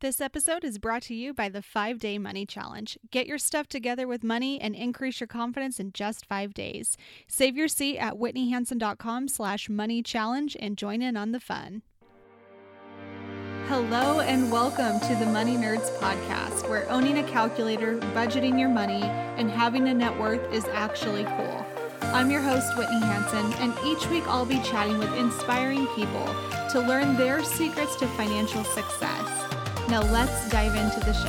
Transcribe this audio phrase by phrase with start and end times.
[0.00, 2.96] This episode is brought to you by the 5 Day Money Challenge.
[3.10, 6.96] Get your stuff together with money and increase your confidence in just 5 days.
[7.26, 11.82] Save your seat at whitneyhansen.com slash money challenge and join in on the fun.
[13.66, 19.02] Hello and welcome to the Money Nerds podcast, where owning a calculator, budgeting your money,
[19.02, 21.66] and having a net worth is actually cool.
[22.02, 26.24] I'm your host, Whitney Hansen, and each week I'll be chatting with inspiring people
[26.70, 29.47] to learn their secrets to financial success.
[29.88, 31.28] Now let's dive into the show.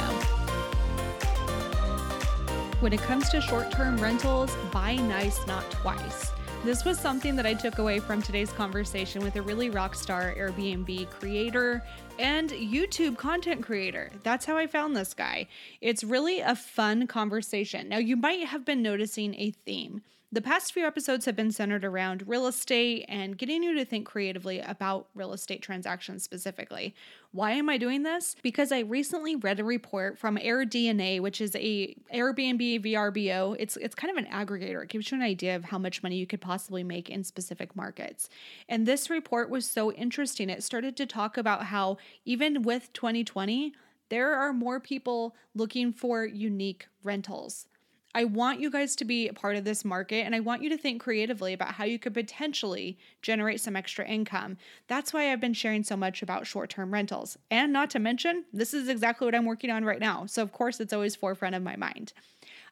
[2.81, 6.33] When it comes to short term rentals, buy nice, not twice.
[6.65, 10.35] This was something that I took away from today's conversation with a really rock star
[10.37, 11.81] Airbnb creator
[12.19, 14.11] and YouTube content creator.
[14.23, 15.47] That's how I found this guy.
[15.79, 17.87] It's really a fun conversation.
[17.87, 20.01] Now, you might have been noticing a theme.
[20.31, 24.05] The past few episodes have been centered around real estate and getting you to think
[24.05, 26.93] creatively about real estate transactions specifically.
[27.31, 28.35] Why am I doing this?
[28.43, 33.55] Because I recently read a report from AirDNA, which is a Airbnb VRBO.
[33.57, 34.83] It's it's kind of an aggregator.
[34.83, 37.75] It gives you an idea of how much money you could possibly make in specific
[37.75, 38.29] markets.
[38.67, 40.51] And this report was so interesting.
[40.51, 43.73] It started to talk about how even with 2020,
[44.09, 47.65] there are more people looking for unique rentals.
[48.15, 50.69] I want you guys to be a part of this market and I want you
[50.69, 54.57] to think creatively about how you could potentially generate some extra income.
[54.87, 57.37] That's why I've been sharing so much about short term rentals.
[57.51, 60.25] And not to mention, this is exactly what I'm working on right now.
[60.25, 62.13] So, of course, it's always forefront of my mind.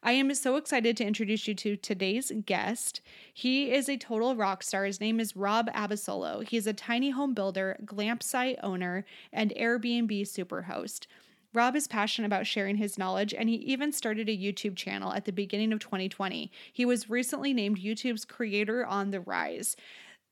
[0.01, 3.01] I am so excited to introduce you to today's guest.
[3.33, 4.85] He is a total rock star.
[4.85, 6.47] His name is Rob Abasolo.
[6.47, 11.07] He is a tiny home builder, glamp site owner, and Airbnb superhost.
[11.53, 15.25] Rob is passionate about sharing his knowledge, and he even started a YouTube channel at
[15.25, 16.51] the beginning of 2020.
[16.73, 19.75] He was recently named YouTube's Creator on the Rise.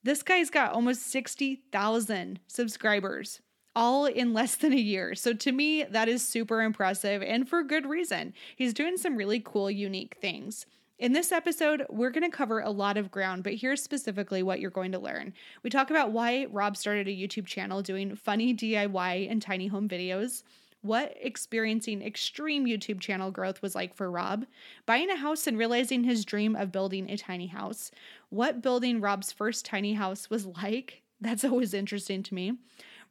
[0.04, 3.42] This guy's got almost 60,000 subscribers,
[3.76, 5.16] all in less than a year.
[5.16, 8.34] So to me, that is super impressive and for good reason.
[8.56, 10.66] He's doing some really cool, unique things.
[11.00, 14.60] In this episode, we're going to cover a lot of ground, but here's specifically what
[14.60, 15.34] you're going to learn.
[15.64, 19.90] We talk about why Rob started a YouTube channel doing funny DIY and tiny home
[19.90, 20.44] videos
[20.86, 24.46] what experiencing extreme YouTube channel growth was like for Rob,
[24.86, 27.92] buying a house and realizing his dream of building a tiny house,
[28.30, 31.02] what building Rob's first tiny house was like.
[31.22, 32.54] That's always interesting to me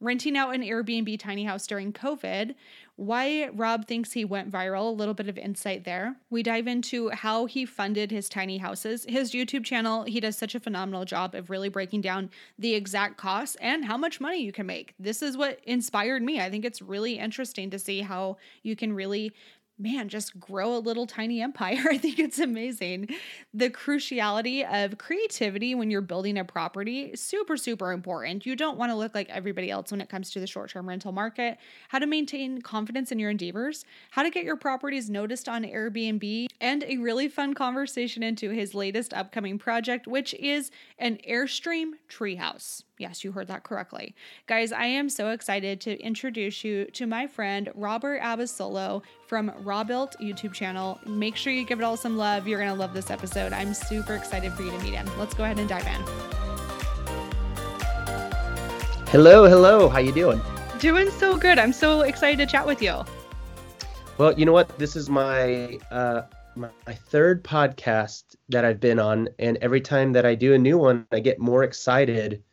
[0.05, 2.55] renting out an Airbnb tiny house during COVID,
[2.97, 6.17] why Rob thinks he went viral, a little bit of insight there.
[6.31, 9.05] We dive into how he funded his tiny houses.
[9.09, 13.17] His YouTube channel, he does such a phenomenal job of really breaking down the exact
[13.17, 14.95] costs and how much money you can make.
[14.99, 16.41] This is what inspired me.
[16.41, 19.33] I think it's really interesting to see how you can really
[19.79, 21.83] man, just grow a little tiny empire.
[21.91, 23.09] I think it's amazing.
[23.53, 28.47] The cruciality of creativity when you're building a property, super, super important.
[28.47, 30.89] You don't want to look like everybody else when it comes to the short term
[30.89, 31.59] rental market.
[31.89, 36.47] How to maintain confidence in your endeavors, how to get your properties noticed on Airbnb,
[36.61, 42.83] and a really fun conversation into his latest upcoming project, which is an Airstream treehouse.
[42.97, 44.15] Yes, you heard that correctly.
[44.47, 50.15] Guys, I am so excited to introduce you to my friend Robert Abasolo from Robuilt
[50.21, 51.01] YouTube channel.
[51.05, 52.47] Make sure you give it all some love.
[52.47, 53.53] You're going to love this episode.
[53.53, 55.11] I'm super excited for you to meet him.
[55.19, 56.03] Let's go ahead and dive in.
[59.09, 59.89] Hello, hello.
[59.89, 60.41] How you doing?
[60.79, 61.59] Doing so good.
[61.59, 63.03] I'm so excited to chat with you.
[64.19, 64.79] Well, you know what?
[64.79, 66.23] This is my uh
[66.55, 70.59] my, my third podcast that I've been on and every time that I do a
[70.59, 72.45] new one, I get more excited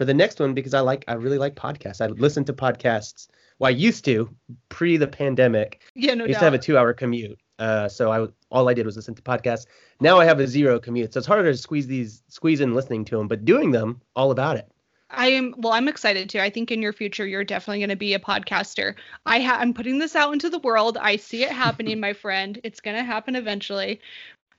[0.00, 2.00] for the next one because I like I really like podcasts.
[2.00, 3.28] I listen to podcasts.
[3.58, 4.34] Well, I used to
[4.70, 5.82] pre the pandemic.
[5.94, 6.40] Yeah, no I used doubt.
[6.40, 7.38] to have a two hour commute.
[7.58, 9.66] Uh, so I all I did was listen to podcasts.
[10.00, 13.04] Now I have a zero commute, so it's harder to squeeze these squeeze in listening
[13.06, 13.28] to them.
[13.28, 14.72] But doing them, all about it.
[15.10, 15.74] I am well.
[15.74, 16.40] I'm excited too.
[16.40, 18.94] I think in your future you're definitely going to be a podcaster.
[19.26, 20.96] I ha- I'm putting this out into the world.
[20.96, 22.58] I see it happening, my friend.
[22.64, 24.00] It's going to happen eventually.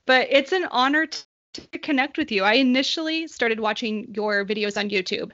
[0.05, 2.43] But it's an honor to to connect with you.
[2.43, 5.31] I initially started watching your videos on YouTube,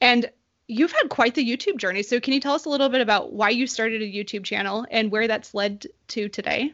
[0.00, 0.30] and
[0.66, 2.02] you've had quite the YouTube journey.
[2.02, 4.86] So, can you tell us a little bit about why you started a YouTube channel
[4.90, 6.72] and where that's led to today?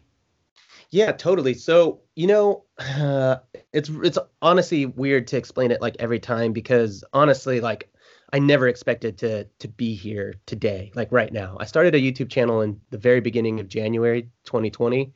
[0.90, 1.54] Yeah, totally.
[1.54, 3.36] So, you know, uh,
[3.72, 7.90] it's it's honestly weird to explain it like every time because honestly, like
[8.32, 11.56] I never expected to to be here today, like right now.
[11.58, 15.12] I started a YouTube channel in the very beginning of January 2020.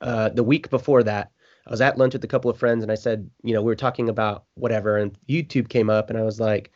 [0.00, 1.30] Uh, the week before that,
[1.66, 3.66] I was at lunch with a couple of friends and I said, you know, we
[3.66, 6.70] were talking about whatever and YouTube came up and I was like,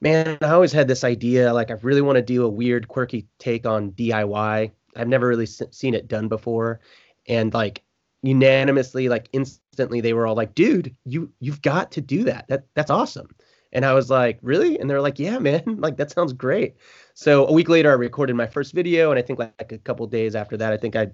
[0.00, 3.28] man, I always had this idea like I really want to do a weird quirky
[3.38, 4.72] take on DIY.
[4.96, 6.80] I've never really seen it done before
[7.28, 7.82] and like
[8.22, 12.46] unanimously like instantly they were all like, "Dude, you you've got to do that.
[12.48, 13.28] That that's awesome."
[13.72, 14.78] And I was like, really?
[14.78, 16.76] And they're like, yeah, man, like that sounds great.
[17.14, 19.10] So a week later, I recorded my first video.
[19.10, 21.08] And I think like a couple days after that, I think I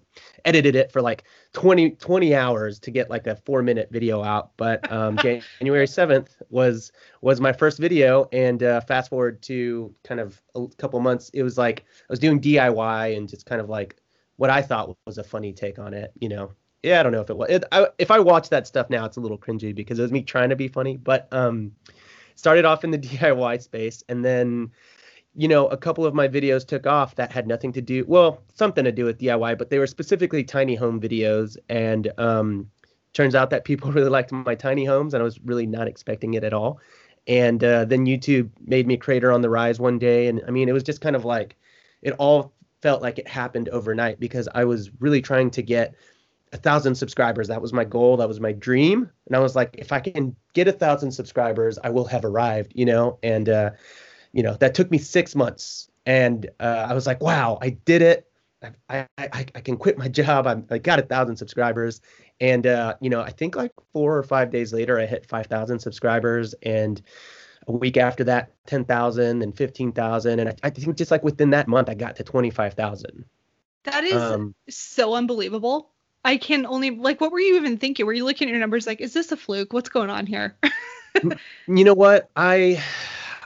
[0.45, 4.53] edited it for like 20, 20 hours to get like a four minute video out.
[4.57, 5.17] But um,
[5.61, 8.29] January 7th was, was my first video.
[8.33, 12.19] And uh, fast forward to kind of a couple months, it was like I was
[12.19, 14.01] doing DIY and just kind of like
[14.37, 16.53] what I thought was a funny take on it, you know.
[16.83, 17.51] Yeah, I don't know if it was.
[17.51, 20.13] It, I, if I watch that stuff now, it's a little cringy because it was
[20.13, 20.97] me trying to be funny.
[20.97, 21.73] But um,
[22.39, 24.71] started off in the DIY space and then
[25.35, 28.41] you know a couple of my videos took off that had nothing to do well
[28.55, 31.57] something to do with DIY but they were specifically tiny home videos.
[31.69, 32.71] And um
[33.13, 36.35] turns out that people really liked my tiny homes and I was really not expecting
[36.35, 36.81] it at all.
[37.27, 40.69] And uh, then YouTube made me creator on the rise one day and I mean
[40.69, 41.57] it was just kind of like
[42.03, 45.95] it all felt like it happened overnight because I was really trying to get
[46.53, 47.49] a thousand subscribers.
[47.49, 48.17] That was my goal.
[48.17, 49.11] That was my dream.
[49.27, 52.73] And I was like, if I can get a thousand subscribers, I will have arrived,
[52.75, 53.19] you know?
[53.23, 53.71] And, uh,
[54.33, 55.91] you know, that took me six months.
[56.07, 58.27] And uh, I was like, wow, I did it.
[58.89, 60.47] I, I, I can quit my job.
[60.47, 62.01] I'm, I got a thousand subscribers.
[62.41, 65.79] And, uh, you know, I think like four or five days later, I hit 5,000
[65.79, 66.55] subscribers.
[66.63, 67.03] And
[67.67, 70.39] a week after that, 10,000 and 15,000.
[70.41, 73.25] And I, I think just like within that month, I got to 25,000.
[73.85, 75.91] That is um, so unbelievable.
[76.29, 78.05] I can only like what were you even thinking?
[78.05, 79.73] Were you looking at your numbers like, is this a fluke?
[79.73, 80.59] What's going on here?
[81.67, 82.29] you know what?
[82.37, 82.85] I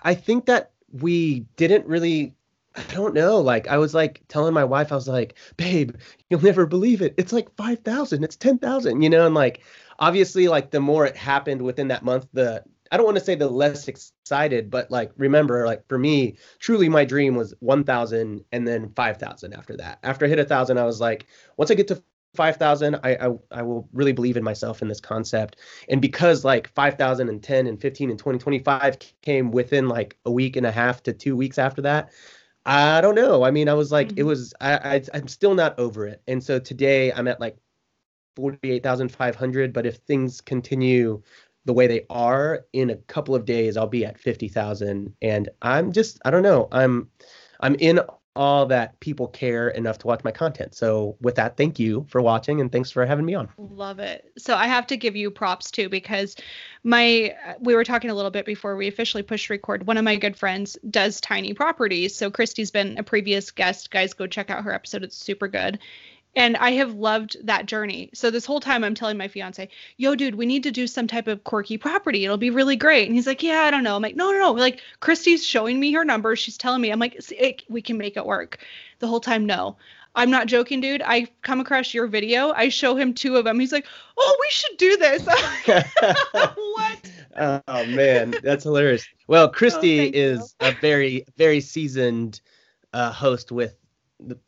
[0.03, 2.35] I think that we didn't really
[2.75, 3.39] I don't know.
[3.39, 5.95] Like I was like telling my wife, I was like, babe,
[6.29, 7.15] you'll never believe it.
[7.19, 9.63] It's like five thousand, it's ten thousand, you know, and like
[10.01, 13.37] obviously like the more it happened within that month, the I don't want to say
[13.37, 18.69] the less excited, but like remember, like for me, truly my dream was 1,000 and
[18.69, 20.01] then 5,000 after that.
[20.03, 21.27] After I hit a thousand, I was like,
[21.57, 22.03] once I get to
[22.35, 25.57] 5000 I, I i will really believe in myself in this concept.
[25.89, 30.31] And because like 5000 and 10 and 15 and 20 25 came within like a
[30.31, 32.11] week and a half to two weeks after that
[32.65, 33.43] i don't know.
[33.43, 34.19] I mean i was like mm-hmm.
[34.19, 36.23] it was I, I i'm still not over it.
[36.27, 37.57] And so today i'm at like
[38.37, 41.23] 48500 but if things continue
[41.65, 45.93] the way they are in a couple of days i'll be at 50000 and i'm
[45.93, 46.69] just i don't know.
[46.73, 47.11] I'm
[47.61, 48.01] i'm in
[48.35, 50.75] all that people care enough to watch my content.
[50.75, 53.51] So with that, thank you for watching and thanks for having me on.
[53.59, 54.33] Love it.
[54.39, 56.37] So I have to give you props too because
[56.83, 59.87] my uh, we were talking a little bit before we officially pushed record.
[59.87, 62.17] One of my good friends does tiny properties.
[62.17, 63.91] So Christy's been a previous guest.
[63.91, 65.03] Guys, go check out her episode.
[65.03, 65.79] It's super good.
[66.35, 68.09] And I have loved that journey.
[68.15, 69.69] So this whole time I'm telling my fiance,
[69.99, 72.25] yo, dude, we need to do some type of quirky property.
[72.25, 73.07] It'll be really great.
[73.07, 73.97] And he's like, yeah, I don't know.
[73.97, 74.53] I'm like, no, no, no.
[74.53, 76.39] Like Christy's showing me her numbers.
[76.39, 78.59] She's telling me, I'm like, it, we can make it work.
[79.01, 79.77] The whole time, no.
[80.15, 81.03] I'm not joking, dude.
[81.05, 82.53] I come across your video.
[82.53, 83.59] I show him two of them.
[83.59, 83.87] He's like,
[84.19, 85.27] oh, we should do this.
[86.55, 87.11] what?
[87.35, 89.07] Oh man, that's hilarious.
[89.27, 90.69] Well, Christy oh, is you.
[90.69, 92.41] a very, very seasoned
[92.93, 93.75] uh, host with
[94.21, 94.39] the,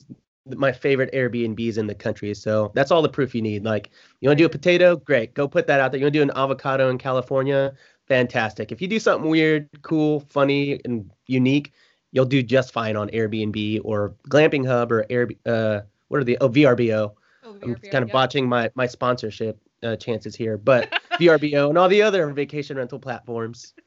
[0.47, 2.35] my favorite Airbnbs in the country.
[2.35, 3.65] So that's all the proof you need.
[3.65, 4.97] Like, you want to do a potato?
[4.97, 5.35] Great.
[5.35, 5.99] Go put that out there.
[5.99, 7.75] You want to do an avocado in California?
[8.07, 8.71] Fantastic.
[8.71, 11.73] If you do something weird, cool, funny, and unique,
[12.13, 15.29] you'll do just fine on Airbnb or Glamping Hub or Air.
[15.47, 16.37] Uh, what are the?
[16.41, 17.15] Oh, VRBO.
[17.45, 18.13] Oh, VRBO I'm kind of yeah.
[18.13, 22.99] botching my my sponsorship uh, chances here, but VRBO and all the other vacation rental
[22.99, 23.75] platforms.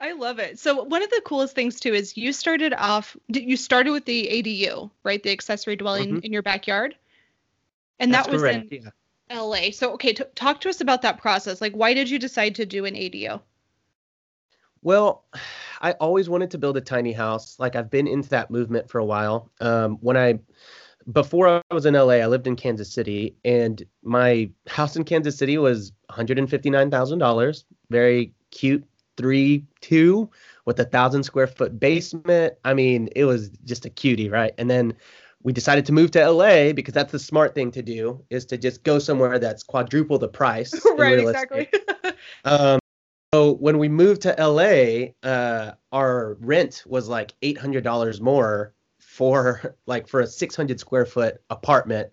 [0.00, 0.58] I love it.
[0.58, 4.28] So one of the coolest things too is you started off you started with the
[4.32, 5.22] ADU, right?
[5.22, 6.24] The accessory dwelling mm-hmm.
[6.24, 6.94] in your backyard.
[7.98, 8.90] And That's that was correct, in
[9.30, 9.40] yeah.
[9.40, 9.70] LA.
[9.72, 11.60] So okay, t- talk to us about that process.
[11.60, 13.40] Like why did you decide to do an ADU?
[14.82, 15.24] Well,
[15.80, 17.58] I always wanted to build a tiny house.
[17.58, 19.50] Like I've been into that movement for a while.
[19.60, 20.40] Um, when I
[21.10, 25.36] before I was in LA, I lived in Kansas City, and my house in Kansas
[25.36, 27.64] City was $159,000.
[27.90, 28.84] Very cute
[29.16, 30.30] three two
[30.64, 32.54] with a thousand square foot basement.
[32.64, 34.52] I mean, it was just a cutie, right?
[34.58, 34.94] And then
[35.42, 38.56] we decided to move to LA because that's the smart thing to do is to
[38.56, 40.74] just go somewhere that's quadruple the price.
[40.96, 41.68] right, exactly.
[42.44, 42.78] um,
[43.34, 48.74] so when we moved to LA, uh, our rent was like eight hundred dollars more
[49.00, 52.10] for like for a six hundred square foot apartment.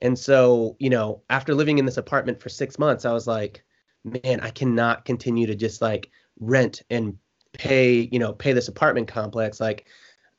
[0.00, 3.62] And so, you know, after living in this apartment for six months, I was like,
[4.02, 6.10] man, I cannot continue to just like
[6.42, 7.16] rent and
[7.52, 9.86] pay you know pay this apartment complex like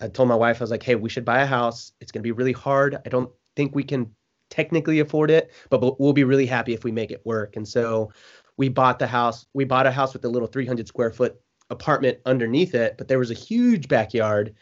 [0.02, 1.92] i told my wife i was like hey we should buy a house.
[2.02, 2.98] It's going to be really hard.
[3.06, 4.10] I don't think we can
[4.50, 7.56] technically afford it but we'll be really happy if we make it work.
[7.56, 8.12] And so
[8.58, 12.20] we bought the house we bought a house with a little 300 square foot apartment
[12.26, 14.56] underneath it but there was a huge backyard.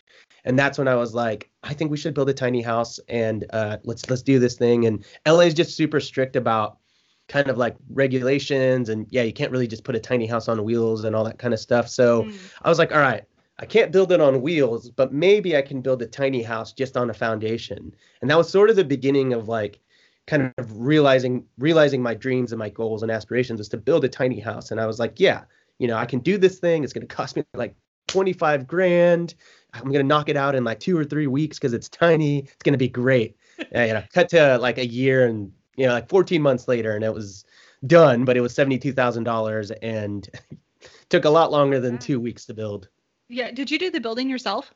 [0.44, 3.46] And that's when i was like i think we should build a tiny house and
[3.52, 4.86] uh, let's let's do this thing.
[4.86, 6.78] And la is just super strict about
[7.28, 10.64] kind of like regulations and yeah you can't really just put a tiny house on
[10.64, 11.88] wheels and all that kind of stuff.
[11.88, 12.38] So mm.
[12.62, 13.24] i was like all right
[13.60, 16.98] i can't build it on wheels but maybe i can build a tiny house just
[16.98, 17.94] on a foundation.
[18.22, 19.80] And that was sort of the beginning of like
[20.28, 24.10] kind of realizing realizing my dreams and my goals and aspirations is to build a
[24.10, 24.72] tiny house.
[24.72, 25.44] And i was like yeah
[25.80, 26.84] you know i can do this thing.
[26.84, 27.76] It's going to cost me like
[28.08, 29.36] 25 grand.
[29.74, 32.40] I'm going to knock it out in like two or three weeks because it's tiny.
[32.40, 33.38] It's going to be great.
[33.74, 36.96] And, you know cut to like a year and you know, like 14 months later,
[36.96, 37.46] and it was
[37.86, 40.30] done, but it was $72,000 and
[41.10, 42.90] took a lot longer than two weeks to build.
[43.30, 43.52] Yeah.
[43.52, 44.74] Did you do the building yourself?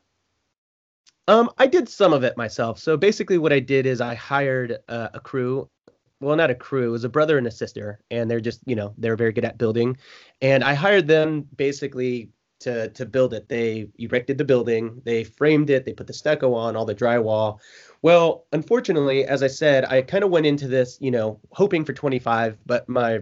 [1.28, 2.78] Um, I did some of it myself.
[2.78, 5.68] So basically, what I did is I hired uh, a crew.
[6.20, 6.88] Well, not a crew.
[6.88, 9.44] It was a brother and a sister, and they're just, you know, they're very good
[9.44, 9.98] at building.
[10.40, 13.48] And I hired them basically to to build it.
[13.48, 17.58] They erected the building, they framed it, they put the stucco on, all the drywall.
[18.02, 21.92] Well, unfortunately, as I said, I kind of went into this, you know, hoping for
[21.92, 23.20] 25, but my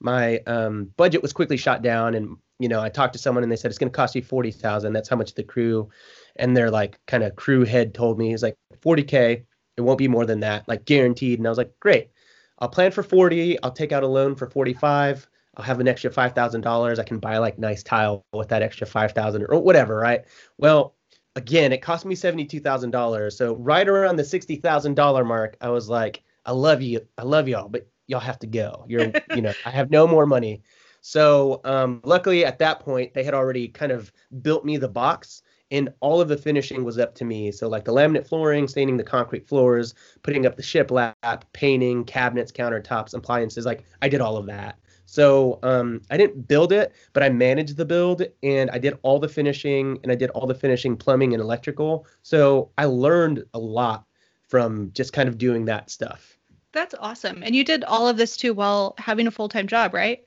[0.00, 3.52] my um, budget was quickly shot down, and you know, I talked to someone and
[3.52, 4.92] they said it's going to cost you 40,000.
[4.92, 5.90] That's how much the crew
[6.36, 8.30] and their like kind of crew head told me.
[8.30, 9.44] He's like 40k.
[9.76, 11.38] It won't be more than that, like guaranteed.
[11.40, 12.10] And I was like, great.
[12.58, 13.60] I'll plan for 40.
[13.62, 15.28] I'll take out a loan for 45.
[15.56, 16.98] I'll have an extra five thousand dollars.
[16.98, 20.24] I can buy like nice tile with that extra five thousand or whatever, right?
[20.58, 20.93] Well,
[21.36, 23.36] again, it cost me seventy two thousand dollars.
[23.36, 27.22] So right around the sixty thousand dollar mark, I was like, I love you, I
[27.22, 28.84] love y'all, but y'all have to go.
[28.88, 30.62] You're, you know, I have no more money.
[31.00, 34.10] So um, luckily at that point, they had already kind of
[34.42, 37.50] built me the box and all of the finishing was up to me.
[37.50, 42.52] So like the laminate flooring, staining the concrete floors, putting up the shiplap, painting, cabinets,
[42.52, 44.78] countertops, appliances, like I did all of that.
[45.06, 49.18] So um, I didn't build it, but I managed the build and I did all
[49.18, 52.06] the finishing and I did all the finishing, plumbing and electrical.
[52.22, 54.06] So I learned a lot
[54.48, 56.36] from just kind of doing that stuff.
[56.72, 57.42] That's awesome.
[57.42, 60.24] And you did all of this too while having a full time job, right?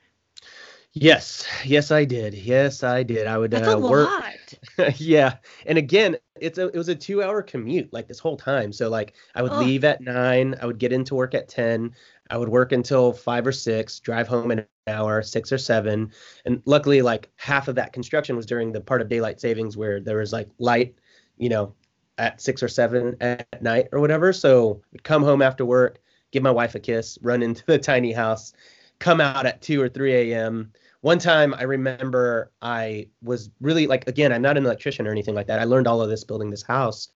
[0.93, 2.33] Yes, yes, I did.
[2.33, 3.27] Yes, I did.
[3.27, 4.09] I would That's uh, a work.
[4.09, 4.99] Lot.
[4.99, 5.35] yeah,
[5.67, 8.71] and again, it's a it was a two hour commute like this whole time.
[8.71, 9.59] So like I would oh.
[9.59, 11.93] leave at nine, I would get into work at ten,
[12.29, 16.11] I would work until five or six, drive home in an hour, six or seven.
[16.45, 19.99] And luckily, like half of that construction was during the part of daylight savings where
[19.99, 20.95] there was like light,
[21.37, 21.73] you know,
[22.17, 24.33] at six or seven at night or whatever.
[24.33, 25.99] So I'd come home after work,
[26.31, 28.53] give my wife a kiss, run into the tiny house,
[28.99, 30.71] come out at 2 or 3 a.m.
[31.01, 35.35] One time I remember I was really like, again, I'm not an electrician or anything
[35.35, 35.59] like that.
[35.59, 37.09] I learned all of this building this house,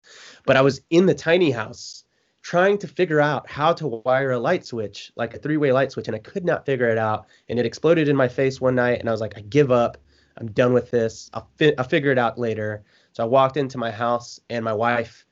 [0.44, 2.04] but I was in the tiny house
[2.42, 6.08] trying to figure out how to wire a light switch, like a three-way light switch,
[6.08, 7.26] and I could not figure it out.
[7.48, 9.98] And it exploded in my face one night, and I was like, I give up.
[10.38, 11.30] I'm done with this.
[11.34, 12.82] I'll, fi- I'll figure it out later.
[13.12, 15.26] So I walked into my house, and my wife,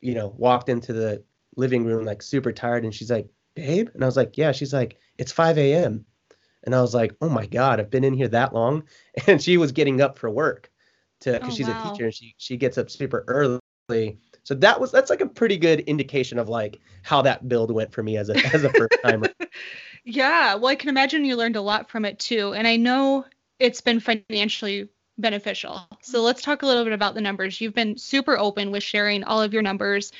[0.00, 1.22] you know, walked into the
[1.56, 4.72] living room like super tired, and she's like, "Babe," and I was like, "Yeah." She's
[4.72, 6.06] like, "It's 5 a.m."
[6.62, 8.84] And I was like, "Oh my God, I've been in here that long,"
[9.26, 10.70] and she was getting up for work
[11.20, 11.78] to because oh, she's wow.
[11.78, 15.26] a teacher and she she gets up super early so that was that's like a
[15.26, 18.70] pretty good indication of like how that build went for me as a as a
[18.70, 19.28] first timer.
[20.04, 22.52] yeah, well I can imagine you learned a lot from it too.
[22.52, 23.24] And I know
[23.58, 25.80] it's been financially beneficial.
[26.02, 27.60] So let's talk a little bit about the numbers.
[27.60, 30.12] You've been super open with sharing all of your numbers.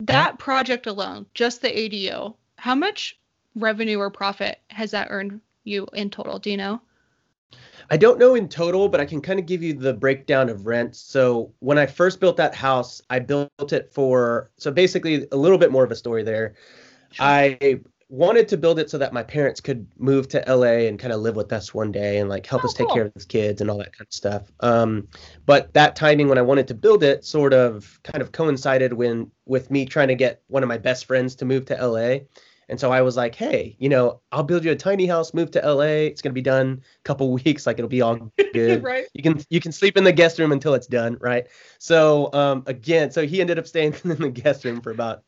[0.00, 3.18] That project alone, just the ADU, how much
[3.54, 6.38] revenue or profit has that earned you in total?
[6.38, 6.80] Do you know?
[7.90, 10.66] I don't know in total, but I can kind of give you the breakdown of
[10.66, 10.96] rent.
[10.96, 15.58] So when I first built that house, I built it for so basically a little
[15.58, 16.54] bit more of a story there.
[17.10, 17.26] Sure.
[17.26, 21.12] I wanted to build it so that my parents could move to LA and kind
[21.12, 22.94] of live with us one day and like help oh, us take cool.
[22.94, 24.52] care of his kids and all that kind of stuff.
[24.60, 25.08] Um,
[25.46, 29.30] but that timing when I wanted to build it sort of kind of coincided when
[29.46, 32.18] with me trying to get one of my best friends to move to LA.
[32.68, 35.50] And so I was like, hey, you know, I'll build you a tiny house, move
[35.52, 36.06] to LA.
[36.08, 38.82] It's gonna be done a couple weeks, like it'll be all good.
[38.82, 39.06] right.
[39.14, 41.46] You can you can sleep in the guest room until it's done, right?
[41.78, 45.22] So um again, so he ended up staying in the guest room for about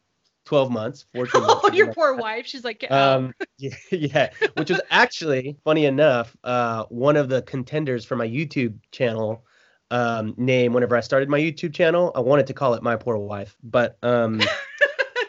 [0.46, 1.60] 12 months, 14 months.
[1.64, 2.46] Oh, your poor wife.
[2.46, 8.04] She's like, um, yeah, yeah, which was actually funny enough, uh, one of the contenders
[8.04, 9.44] for my YouTube channel
[9.90, 10.72] um, name.
[10.72, 13.98] Whenever I started my YouTube channel, I wanted to call it My Poor Wife, but
[14.02, 14.40] um,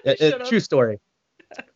[0.05, 0.99] a, a true story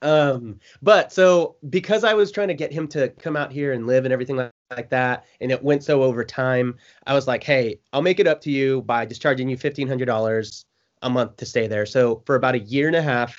[0.02, 3.88] um, but so because I was trying to get him to come out here and
[3.88, 6.78] live and everything like like that, and it went so over time.
[7.06, 9.88] I was like, hey, I'll make it up to you by just charging you fifteen
[9.88, 10.66] hundred dollars
[11.02, 11.86] a month to stay there.
[11.86, 13.38] So for about a year and a half,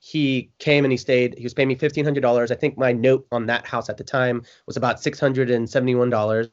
[0.00, 1.36] he came and he stayed.
[1.36, 2.50] He was paying me fifteen hundred dollars.
[2.50, 5.68] I think my note on that house at the time was about six hundred and
[5.68, 6.48] seventy-one dollars.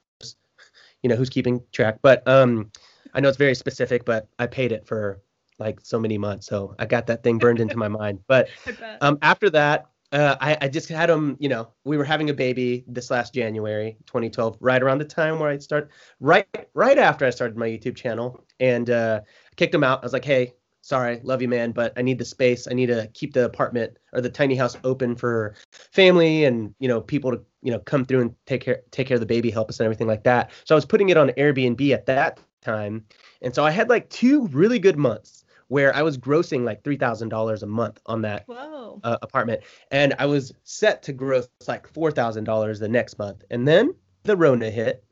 [1.04, 2.72] You know who's keeping track, but um,
[3.14, 5.22] I know it's very specific, but I paid it for
[5.60, 8.20] like so many months, so I got that thing burned into my mind.
[8.28, 8.50] But
[9.02, 11.38] um, after that, uh, I, I just had him.
[11.40, 15.40] You know, we were having a baby this last January, 2012, right around the time
[15.40, 19.22] where I start, right right after I started my YouTube channel, and uh,
[19.56, 20.00] kicked him out.
[20.00, 22.68] I was like, hey, sorry, love you, man, but I need the space.
[22.70, 26.88] I need to keep the apartment or the tiny house open for family and you
[26.88, 29.52] know people to you know come through and take care take care of the baby,
[29.52, 30.52] help us and everything like that.
[30.64, 33.04] So I was putting it on Airbnb at that time,
[33.42, 36.98] and so I had like two really good months where I was grossing like three
[36.98, 41.88] thousand dollars a month on that uh, apartment, and I was set to gross like
[41.88, 43.94] four thousand dollars the next month, and then
[44.24, 45.04] the Rona hit.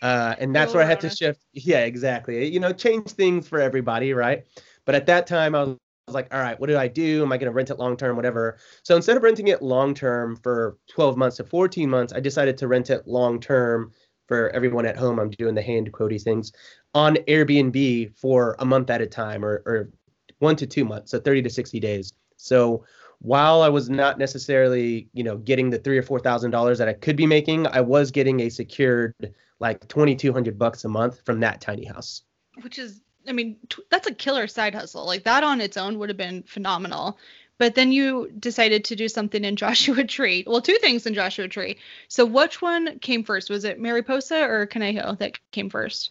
[0.00, 1.44] Uh, and that's where I had to shift.
[1.52, 2.46] Yeah, exactly.
[2.46, 4.44] You know, change things for everybody, right?
[4.84, 7.22] But at that time, I was, I was like, all right, what do I do?
[7.22, 8.58] Am I going to rent it long term, whatever?
[8.84, 12.56] So instead of renting it long term for 12 months to 14 months, I decided
[12.58, 13.92] to rent it long term
[14.28, 15.18] for everyone at home.
[15.18, 16.52] I'm doing the hand quotey things
[16.94, 19.90] on Airbnb for a month at a time or, or
[20.38, 22.12] one to two months, so 30 to 60 days.
[22.36, 22.84] So
[23.20, 26.88] while I was not necessarily, you know, getting the three or four thousand dollars that
[26.88, 29.14] I could be making, I was getting a secured
[29.58, 32.22] like 2,200 bucks a month from that tiny house.
[32.62, 35.04] Which is I mean, t- that's a killer side hustle.
[35.04, 37.18] Like that on its own would have been phenomenal.
[37.58, 40.44] But then you decided to do something in Joshua Tree.
[40.46, 41.78] Well, two things in Joshua Tree.
[42.08, 43.50] So which one came first?
[43.50, 46.10] Was it Mariposa or Conejo that came first?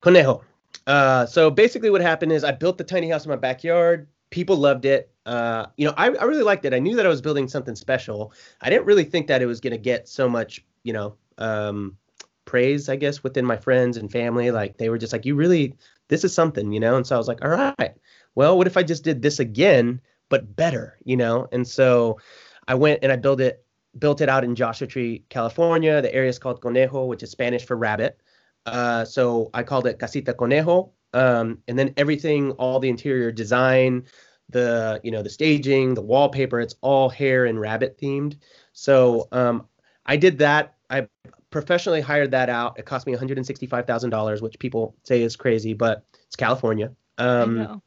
[0.00, 0.44] Conejo.
[0.86, 4.08] Uh, so basically, what happened is I built the tiny house in my backyard.
[4.30, 5.10] People loved it.
[5.26, 6.74] Uh, you know, I, I really liked it.
[6.74, 8.32] I knew that I was building something special.
[8.60, 11.96] I didn't really think that it was going to get so much, you know, um,
[12.44, 14.50] praise, I guess, within my friends and family.
[14.50, 15.74] Like they were just like, you really
[16.08, 16.96] this is something, you know?
[16.96, 17.94] And so I was like, all right,
[18.34, 21.48] well, what if I just did this again, but better, you know?
[21.52, 22.18] And so
[22.66, 23.64] I went and I built it,
[23.98, 26.00] built it out in Joshua Tree, California.
[26.02, 28.20] The area is called Conejo, which is Spanish for rabbit.
[28.66, 30.92] Uh, so I called it Casita Conejo.
[31.14, 34.04] Um, and then everything, all the interior design,
[34.50, 38.38] the you know the staging, the wallpaper, it's all hare and rabbit themed.
[38.72, 39.66] So um,
[40.06, 40.74] I did that.
[40.90, 41.08] I
[41.50, 42.78] professionally hired that out.
[42.78, 46.92] It cost me $165,000, which people say is crazy, but it's California.
[47.16, 47.82] Um,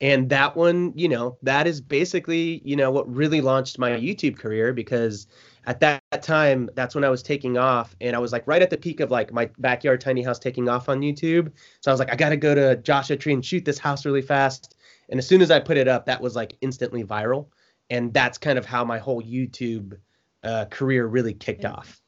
[0.00, 4.36] and that one, you know, that is basically, you know, what really launched my YouTube
[4.36, 5.26] career because
[5.66, 8.70] at that time, that's when I was taking off and I was like right at
[8.70, 11.50] the peak of like my backyard tiny house taking off on YouTube.
[11.80, 14.04] So I was like, I got to go to Joshua Tree and shoot this house
[14.04, 14.76] really fast.
[15.08, 17.46] And as soon as I put it up, that was like instantly viral.
[17.88, 19.98] And that's kind of how my whole YouTube
[20.44, 21.72] uh, career really kicked yeah.
[21.72, 22.00] off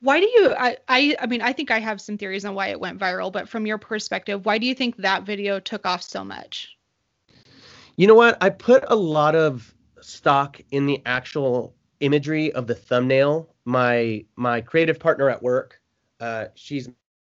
[0.00, 2.68] why do you I, I i mean i think i have some theories on why
[2.68, 6.02] it went viral but from your perspective why do you think that video took off
[6.02, 6.75] so much
[7.96, 8.36] you know what?
[8.40, 13.54] I put a lot of stock in the actual imagery of the thumbnail.
[13.64, 15.80] My my creative partner at work
[16.20, 16.88] uh, she's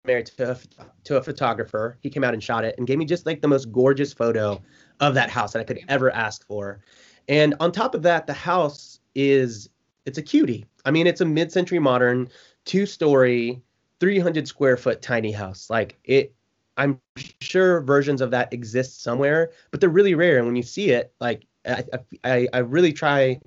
[0.04, 0.58] married to a,
[1.04, 1.98] to a photographer.
[2.00, 4.60] He came out and shot it and gave me just like the most gorgeous photo
[5.00, 6.80] of that house that i could ever ask for.
[7.28, 9.68] And on top of that the house is
[10.06, 10.66] it's a cutie.
[10.84, 12.28] I mean it's a mid-century modern
[12.64, 13.62] two story,
[14.00, 15.68] 300 square foot tiny house.
[15.68, 16.34] Like it,
[16.78, 17.00] I'm
[17.40, 20.38] sure versions of that exist somewhere, but they're really rare.
[20.38, 21.84] And when you see it, like I,
[22.24, 23.40] I, I really try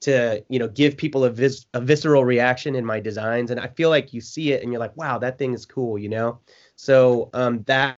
[0.00, 3.50] to, you know, give people a, vis- a visceral reaction in my designs.
[3.50, 5.96] And I feel like you see it and you're like, wow, that thing is cool,
[5.96, 6.40] you know?
[6.76, 7.96] So um, that,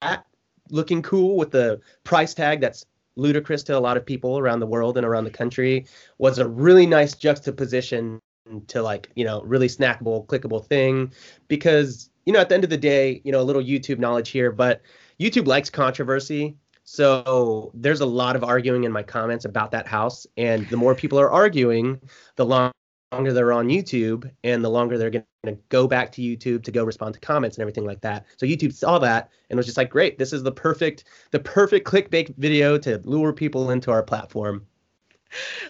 [0.00, 0.24] that
[0.70, 4.66] looking cool with the price tag that's ludicrous to a lot of people around the
[4.66, 5.86] world and around the country
[6.18, 8.20] was a really nice juxtaposition
[8.66, 11.12] to like you know really snackable clickable thing
[11.48, 14.30] because you know at the end of the day you know a little youtube knowledge
[14.30, 14.82] here but
[15.20, 16.56] youtube likes controversy.
[16.84, 20.26] So there's a lot of arguing in my comments about that house.
[20.36, 22.00] And the more people are arguing
[22.34, 22.72] the longer
[23.12, 26.84] they're on youtube and the longer they're going to go back to youtube to go
[26.84, 28.26] respond to comments and everything like that.
[28.38, 31.86] So youtube saw that and was just like great this is the perfect the perfect
[31.86, 34.66] clickbait video to lure people into our platform.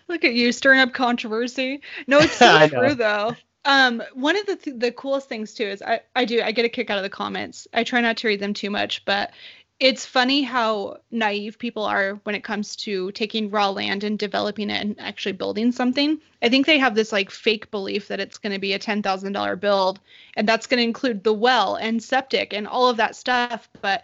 [0.08, 1.82] Look at you stirring up controversy.
[2.06, 3.34] No, it's so true though.
[3.64, 6.64] Um, one of the th- the coolest things too is I I do I get
[6.64, 7.68] a kick out of the comments.
[7.74, 9.32] I try not to read them too much, but
[9.80, 14.68] it's funny how naive people are when it comes to taking raw land and developing
[14.68, 16.20] it and actually building something.
[16.42, 19.60] I think they have this like fake belief that it's going to be a $10,000
[19.60, 20.00] build
[20.36, 24.02] and that's going to include the well and septic and all of that stuff, but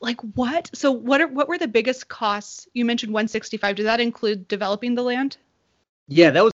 [0.00, 0.70] like what?
[0.72, 2.66] So what are what were the biggest costs?
[2.72, 3.76] You mentioned 165.
[3.76, 5.36] Did that include developing the land?
[6.08, 6.53] Yeah, that was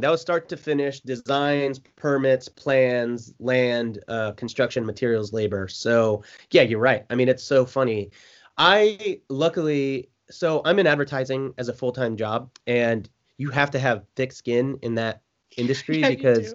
[0.00, 5.68] That was start to finish, designs, permits, plans, land, uh, construction, materials, labor.
[5.68, 7.04] So yeah, you're right.
[7.10, 8.10] I mean, it's so funny.
[8.58, 13.08] I luckily, so I'm in advertising as a full time job, and
[13.38, 15.22] you have to have thick skin in that
[15.56, 16.54] industry Yeah, because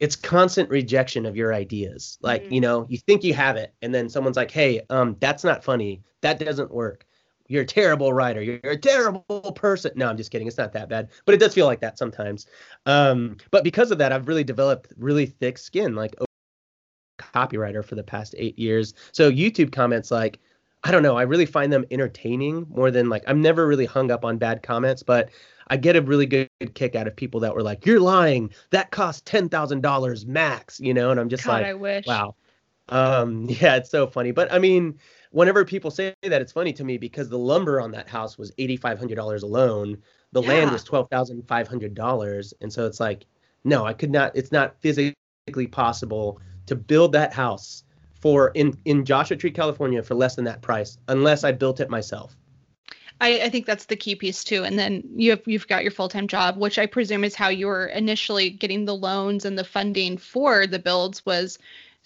[0.00, 2.18] it's constant rejection of your ideas.
[2.22, 2.52] Like, Mhm.
[2.52, 5.62] you know, you think you have it, and then someone's like, hey, um, that's not
[5.64, 6.02] funny.
[6.22, 7.06] That doesn't work.
[7.50, 8.40] You're a terrible writer.
[8.40, 9.90] You're a terrible person.
[9.96, 10.46] No, I'm just kidding.
[10.46, 12.46] It's not that bad, but it does feel like that sometimes.
[12.86, 16.26] Um, but because of that, I've really developed really thick skin, like a
[17.18, 18.94] copywriter for the past eight years.
[19.10, 20.38] So YouTube comments, like,
[20.84, 24.12] I don't know, I really find them entertaining more than like I'm never really hung
[24.12, 25.30] up on bad comments, but
[25.66, 28.50] I get a really good kick out of people that were like, "You're lying.
[28.70, 32.06] That cost ten thousand dollars max," you know, and I'm just God, like, I wish.
[32.06, 32.36] Wow.
[32.88, 34.30] Um, yeah, it's so funny.
[34.30, 34.98] But I mean,
[35.30, 38.52] whenever people say that, it's funny to me because the lumber on that house was
[38.58, 39.98] eighty five hundred dollars alone.
[40.32, 43.26] The land was twelve thousand five hundred dollars, and so it's like,
[43.64, 44.32] no, I could not.
[44.34, 47.84] It's not physically possible to build that house
[48.20, 51.90] for in in Joshua Tree, California, for less than that price, unless I built it
[51.90, 52.36] myself.
[53.22, 54.64] I, I think that's the key piece too.
[54.64, 57.48] And then you have you've got your full time job, which I presume is how
[57.48, 61.58] you were initially getting the loans and the funding for the builds was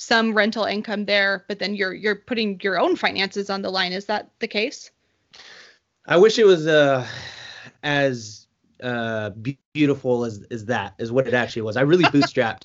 [0.05, 3.93] some rental income there, but then you're you're putting your own finances on the line.
[3.93, 4.91] Is that the case?
[6.07, 7.07] I wish it was uh,
[7.83, 8.47] as
[8.83, 9.31] uh,
[9.73, 11.77] beautiful as, as that is what it actually was.
[11.77, 12.65] I really bootstrapped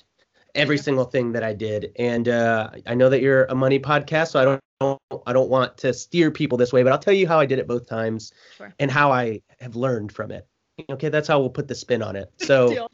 [0.54, 4.32] every single thing that I did, and uh, I know that you're a money podcast,
[4.32, 7.26] so I don't, I don't want to steer people this way, but I'll tell you
[7.26, 8.74] how I did it both times Sure.
[8.78, 10.46] and how I have learned from it.
[10.90, 12.30] Okay, that's how we'll put the spin on it.
[12.38, 12.88] So.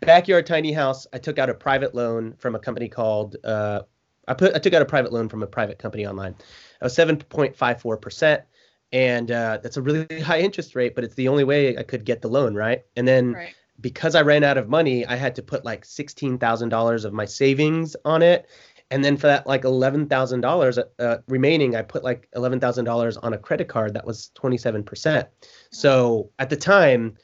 [0.00, 1.06] Backyard tiny house.
[1.12, 3.36] I took out a private loan from a company called.
[3.44, 3.82] Uh,
[4.28, 6.32] I put I took out a private loan from a private company online.
[6.32, 8.42] It was seven point five four percent,
[8.92, 10.94] and uh, that's a really high interest rate.
[10.94, 12.82] But it's the only way I could get the loan, right?
[12.96, 13.54] And then right.
[13.80, 17.12] because I ran out of money, I had to put like sixteen thousand dollars of
[17.12, 18.48] my savings on it,
[18.90, 22.84] and then for that like eleven thousand dollars uh, remaining, I put like eleven thousand
[22.84, 25.28] dollars on a credit card that was twenty seven percent.
[25.70, 27.16] So at the time,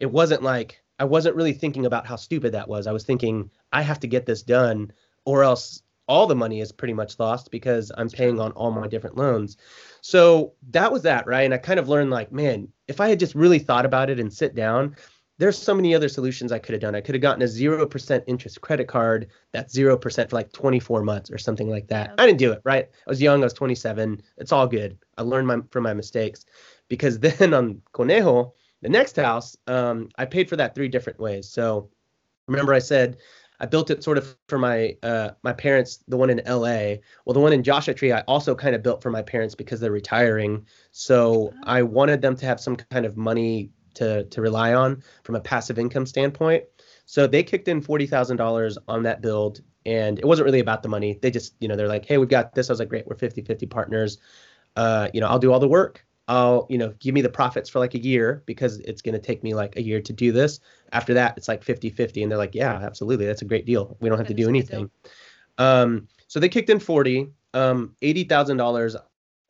[0.00, 2.86] it wasn't like I wasn't really thinking about how stupid that was.
[2.86, 4.92] I was thinking I have to get this done,
[5.24, 8.86] or else all the money is pretty much lost because I'm paying on all my
[8.86, 9.56] different loans.
[10.00, 11.42] So that was that, right?
[11.42, 14.20] And I kind of learned like, man, if I had just really thought about it
[14.20, 14.94] and sit down,
[15.38, 16.94] there's so many other solutions I could have done.
[16.94, 21.32] I could have gotten a 0% interest credit card that's 0% for like 24 months
[21.32, 22.14] or something like that.
[22.16, 22.88] I didn't do it, right?
[22.88, 24.22] I was young, I was 27.
[24.38, 24.98] It's all good.
[25.18, 26.44] I learned my, from my mistakes
[26.86, 31.48] because then on Conejo, the next house, um, I paid for that three different ways.
[31.48, 31.88] So
[32.48, 33.16] remember I said
[33.62, 36.96] I built it sort of for my uh, my parents, the one in LA.
[37.24, 39.78] Well, the one in Joshua Tree, I also kind of built for my parents because
[39.78, 40.66] they're retiring.
[40.90, 45.36] So I wanted them to have some kind of money to to rely on from
[45.36, 46.64] a passive income standpoint.
[47.06, 50.82] So they kicked in forty thousand dollars on that build, and it wasn't really about
[50.82, 51.20] the money.
[51.22, 53.14] They just, you know, they're like, "Hey, we've got this." I was like, "Great, we're
[53.14, 54.18] 50-50 partners.
[54.74, 56.04] Uh, you know, I'll do all the work.
[56.28, 59.20] I'll, you know, give me the profits for like a year because it's going to
[59.20, 60.60] take me like a year to do this.
[60.92, 63.26] After that, it's like 50-50." And they're like, "Yeah, absolutely.
[63.26, 63.96] That's a great deal.
[64.00, 64.80] We don't have That to do a good deal.
[64.80, 64.90] anything."
[65.58, 68.96] Um, so they kicked in 40, um, $80,000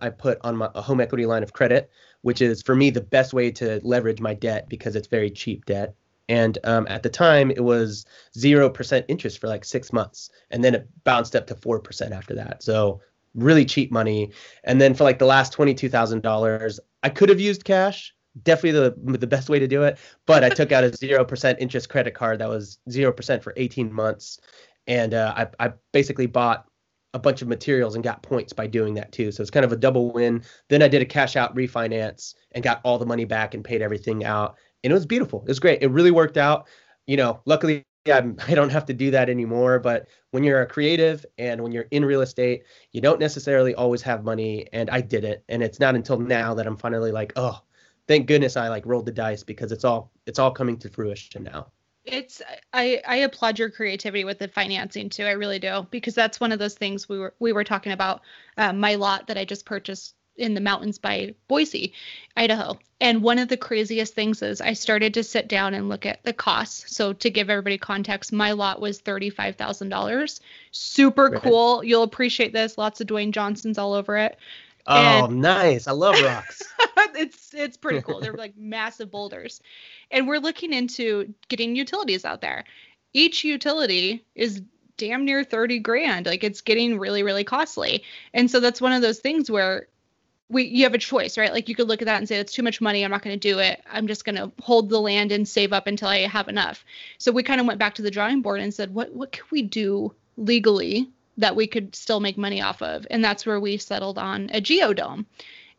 [0.01, 1.91] I put on my a home equity line of credit,
[2.23, 5.65] which is for me the best way to leverage my debt because it's very cheap
[5.67, 5.95] debt.
[6.29, 8.05] And um, at the time, it was
[8.37, 12.13] zero percent interest for like six months, and then it bounced up to four percent
[12.13, 12.63] after that.
[12.63, 13.01] So
[13.35, 14.31] really cheap money.
[14.65, 18.15] And then for like the last twenty-two thousand dollars, I could have used cash.
[18.43, 19.99] Definitely the the best way to do it.
[20.27, 23.53] But I took out a zero percent interest credit card that was zero percent for
[23.57, 24.39] eighteen months,
[24.87, 26.67] and uh, I I basically bought
[27.15, 29.31] a bunch of materials and got points by doing that too.
[29.33, 30.43] So it's kind of a double win.
[30.69, 33.83] Then I did a cash out refinance and got all the money back and paid
[33.83, 34.57] everything out.
[34.83, 35.43] And it was beautiful.
[35.43, 35.83] It was great.
[35.83, 36.69] It really worked out.
[37.07, 39.79] You know, luckily I'm, I don't have to do that anymore.
[39.79, 44.03] But when you're a creative and when you're in real estate, you don't necessarily always
[44.03, 44.69] have money.
[44.73, 45.43] And I didn't.
[45.49, 47.61] And it's not until now that I'm finally like, oh,
[48.09, 51.45] thank goodness I like rolled the dice because it's all it's all coming to fruition
[51.45, 51.69] now.
[52.05, 55.25] It's I I applaud your creativity with the financing too.
[55.25, 58.23] I really do because that's one of those things we were we were talking about.
[58.57, 61.93] Um, my lot that I just purchased in the mountains by Boise,
[62.37, 62.79] Idaho.
[63.01, 66.23] And one of the craziest things is I started to sit down and look at
[66.25, 66.95] the costs.
[66.95, 70.41] So to give everybody context, my lot was thirty-five thousand dollars.
[70.71, 71.43] Super Right.
[71.43, 71.83] cool.
[71.85, 72.79] You'll appreciate this.
[72.79, 74.37] Lots of Dwayne Johnsons all over it.
[74.87, 75.87] Oh, And- nice.
[75.87, 76.63] I love rocks.
[77.17, 78.21] it's it's pretty cool.
[78.21, 79.61] They're like massive boulders.
[80.11, 82.65] And we're looking into getting utilities out there.
[83.13, 84.63] Each utility is
[84.97, 86.27] damn near 30 grand.
[86.27, 88.05] Like it's getting really really costly.
[88.33, 89.89] And so that's one of those things where
[90.53, 91.53] we you have a choice, right?
[91.53, 93.05] Like you could look at that and say it's too much money.
[93.05, 93.83] I'm not going to do it.
[93.91, 96.85] I'm just going to hold the land and save up until I have enough.
[97.19, 99.45] So we kind of went back to the drawing board and said, what what can
[99.51, 103.07] we do legally that we could still make money off of?
[103.11, 105.25] And that's where we settled on a geodome.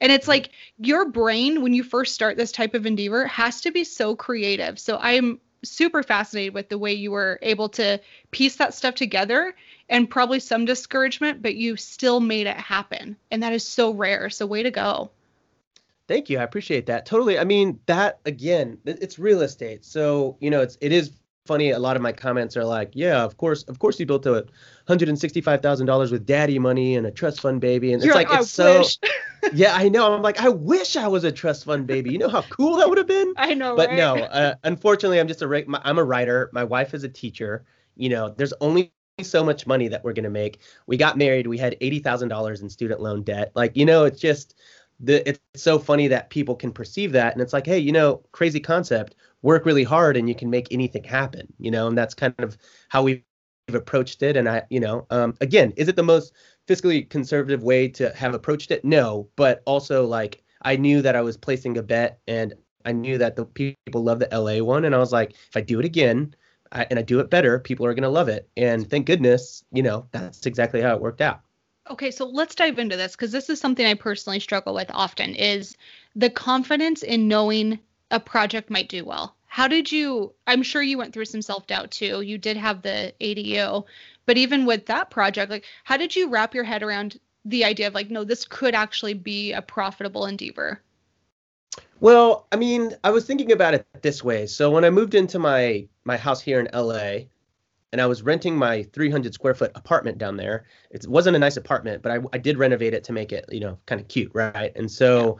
[0.01, 3.71] And it's like your brain when you first start this type of endeavor has to
[3.71, 4.79] be so creative.
[4.79, 9.55] So I'm super fascinated with the way you were able to piece that stuff together
[9.89, 13.17] and probably some discouragement, but you still made it happen.
[13.31, 14.29] And that is so rare.
[14.29, 15.11] So, way to go.
[16.07, 16.39] Thank you.
[16.39, 17.05] I appreciate that.
[17.05, 17.39] Totally.
[17.39, 19.85] I mean, that again, it's real estate.
[19.85, 21.11] So, you know, it's it is
[21.45, 21.71] funny.
[21.71, 24.45] A lot of my comments are like, yeah, of course, of course, you built a
[24.87, 28.05] hundred and sixty-five thousand dollars with daddy money and a trust fund baby, and it's
[28.05, 28.79] You're like, like, it's "I so.
[28.79, 28.97] wish."
[29.53, 30.13] yeah, I know.
[30.13, 32.11] I'm like, I wish I was a trust fund baby.
[32.11, 33.33] You know how cool that would have been.
[33.37, 33.97] I know, but right?
[33.97, 36.49] no, uh, unfortunately, I'm just a I'm a writer.
[36.53, 37.63] My wife is a teacher.
[37.95, 40.59] You know, there's only so much money that we're gonna make.
[40.87, 41.45] We got married.
[41.45, 43.51] We had eighty thousand dollars in student loan debt.
[43.53, 44.55] Like, you know, it's just
[44.99, 48.23] the it's so funny that people can perceive that, and it's like, hey, you know,
[48.31, 49.15] crazy concept.
[49.43, 51.47] Work really hard, and you can make anything happen.
[51.59, 52.57] You know, and that's kind of
[52.89, 53.23] how we've
[53.71, 54.35] approached it.
[54.35, 56.33] And I, you know, um, again, is it the most
[56.67, 58.83] fiscally conservative way to have approached it?
[58.83, 62.53] No, but also like I knew that I was placing a bet, and
[62.85, 65.61] I knew that the people love the LA one, and I was like, if I
[65.61, 66.35] do it again,
[66.73, 68.49] I, and I do it better, people are gonna love it.
[68.57, 71.41] And thank goodness, you know, that's exactly how it worked out.
[71.89, 75.35] Okay, so let's dive into this because this is something I personally struggle with often
[75.35, 75.75] is
[76.15, 79.35] the confidence in knowing a project might do well.
[79.47, 82.21] How did you I'm sure you went through some self-doubt too.
[82.21, 83.85] You did have the ADU,
[84.25, 87.87] but even with that project, like how did you wrap your head around the idea
[87.87, 90.81] of like no, this could actually be a profitable endeavor?
[91.99, 94.47] Well, I mean, I was thinking about it this way.
[94.47, 97.25] So when I moved into my my house here in LA,
[97.91, 100.65] and I was renting my 300 square foot apartment down there.
[100.89, 103.59] It wasn't a nice apartment, but I, I did renovate it to make it, you
[103.59, 104.71] know, kind of cute, right?
[104.75, 105.39] And so,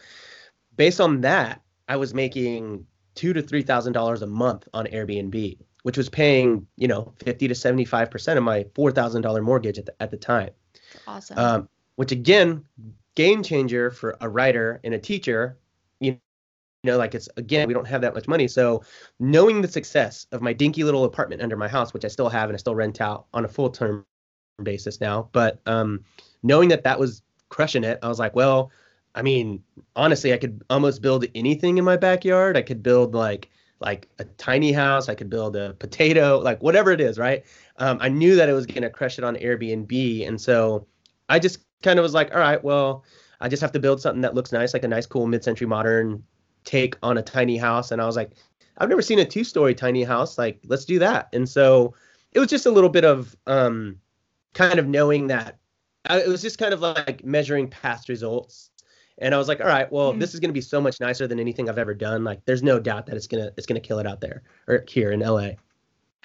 [0.77, 5.57] based on that, I was making two to three thousand dollars a month on Airbnb,
[5.83, 9.77] which was paying, you know, 50 to 75 percent of my four thousand dollar mortgage
[9.77, 10.51] at the at the time.
[11.07, 11.37] Awesome.
[11.37, 12.65] Um, which again,
[13.15, 15.57] game changer for a writer and a teacher.
[16.83, 18.47] You know, like it's again, we don't have that much money.
[18.47, 18.83] So
[19.19, 22.49] knowing the success of my dinky little apartment under my house, which I still have
[22.49, 24.05] and I still rent out on a full term
[24.61, 26.03] basis now, but um,
[26.43, 28.69] knowing that that was crushing it, I was like, well,
[29.15, 29.63] I mean,
[29.95, 32.57] honestly, I could almost build anything in my backyard.
[32.57, 35.07] I could build like like a tiny house.
[35.07, 37.45] I could build a potato, like whatever it is, right?
[37.77, 40.85] Um, I knew that it was gonna crush it on Airbnb, and so
[41.29, 43.05] I just kind of was like, all right, well,
[43.39, 46.23] I just have to build something that looks nice, like a nice, cool mid-century modern
[46.63, 47.91] take on a tiny house.
[47.91, 48.31] And I was like,
[48.77, 50.37] I've never seen a two-story tiny house.
[50.37, 51.29] Like, let's do that.
[51.33, 51.93] And so
[52.31, 53.99] it was just a little bit of um,
[54.53, 55.57] kind of knowing that
[56.05, 58.71] I, it was just kind of like measuring past results.
[59.19, 60.19] And I was like, all right, well, Mm.
[60.19, 62.23] this is going to be so much nicer than anything I've ever done.
[62.23, 65.11] Like, there's no doubt that it's gonna it's gonna kill it out there or here
[65.11, 65.51] in LA.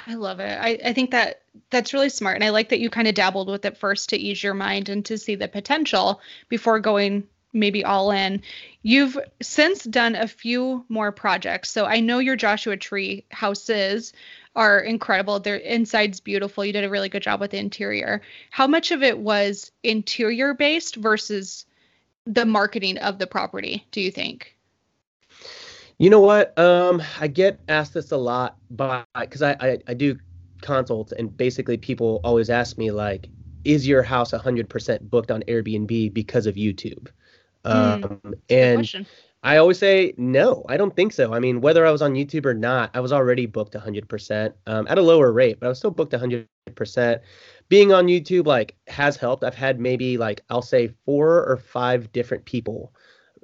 [0.06, 0.58] I love it.
[0.58, 2.36] I, I think that that's really smart.
[2.36, 4.88] And I like that you kind of dabbled with it first to ease your mind
[4.88, 8.42] and to see the potential before going maybe all in.
[8.82, 11.70] You've since done a few more projects.
[11.70, 14.12] So I know your Joshua Tree houses
[14.54, 15.40] are incredible.
[15.40, 16.64] Their inside's beautiful.
[16.64, 18.22] You did a really good job with the interior.
[18.50, 21.64] How much of it was interior based versus
[22.26, 24.54] the marketing of the property, do you think?
[25.98, 26.56] You know what?
[26.58, 30.16] Um, I get asked this a lot by because I, I I do
[30.60, 33.28] consults and basically people always ask me like,
[33.64, 37.08] is your house 100% booked on Airbnb because of YouTube?
[37.64, 38.92] Hmm, Um, and.
[39.44, 41.32] I always say no, I don't think so.
[41.32, 44.86] I mean, whether I was on YouTube or not, I was already booked 100% um,
[44.88, 47.20] at a lower rate, but I was still booked 100%.
[47.68, 49.44] Being on YouTube like has helped.
[49.44, 52.92] I've had maybe like I'll say four or five different people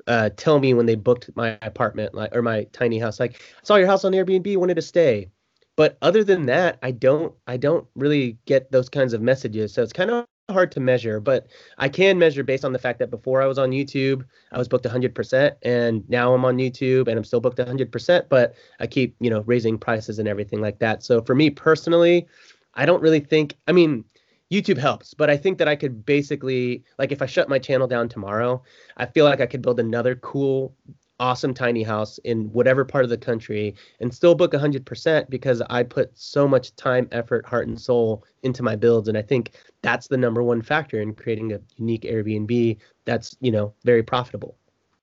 [0.07, 3.65] uh, tell me when they booked my apartment like or my tiny house like I
[3.65, 5.31] saw your house on Airbnb, wanted to stay.
[5.77, 9.73] But other than that, I don't I don't really get those kinds of messages.
[9.75, 11.47] So it's kind of hard to measure, but
[11.79, 14.69] I can measure based on the fact that before I was on YouTube, I was
[14.69, 19.17] booked 100% and now I'm on YouTube and I'm still booked 100%, but I keep,
[19.21, 21.03] you know, raising prices and everything like that.
[21.03, 22.27] So for me personally,
[22.75, 24.05] I don't really think I mean
[24.53, 27.87] YouTube helps, but I think that I could basically like if I shut my channel
[27.87, 28.63] down tomorrow,
[28.99, 30.75] I feel like I could build another cool
[31.21, 35.83] awesome tiny house in whatever part of the country and still book 100% because I
[35.83, 40.09] put so much time, effort, heart and soul into my builds and I think that's
[40.09, 44.57] the number one factor in creating a unique Airbnb that's, you know, very profitable.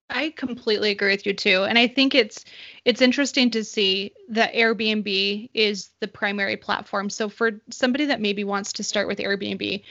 [0.09, 1.63] I completely agree with you too.
[1.63, 2.43] And I think it's
[2.85, 7.09] it's interesting to see that Airbnb is the primary platform.
[7.09, 9.83] So for somebody that maybe wants to start with Airbnb,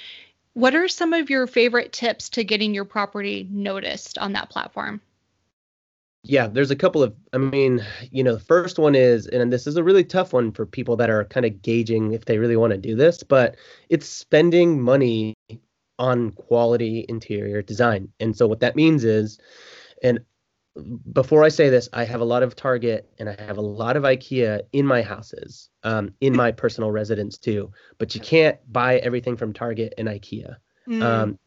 [0.54, 5.00] What are some of your favorite tips to getting your property noticed on that platform?
[6.22, 9.66] Yeah, there's a couple of, I mean, you know, the first one is, and this
[9.66, 12.56] is a really tough one for people that are kind of gauging if they really
[12.56, 13.56] want to do this, but
[13.88, 15.35] it's spending money
[15.98, 18.09] on quality interior design.
[18.20, 19.38] And so what that means is,
[20.02, 20.20] and
[21.12, 23.96] before I say this, I have a lot of Target and I have a lot
[23.96, 27.72] of IKEA in my houses, um, in my personal residence too.
[27.98, 30.56] But you can't buy everything from Target and IKEA.
[30.88, 31.02] Mm.
[31.02, 31.38] Um,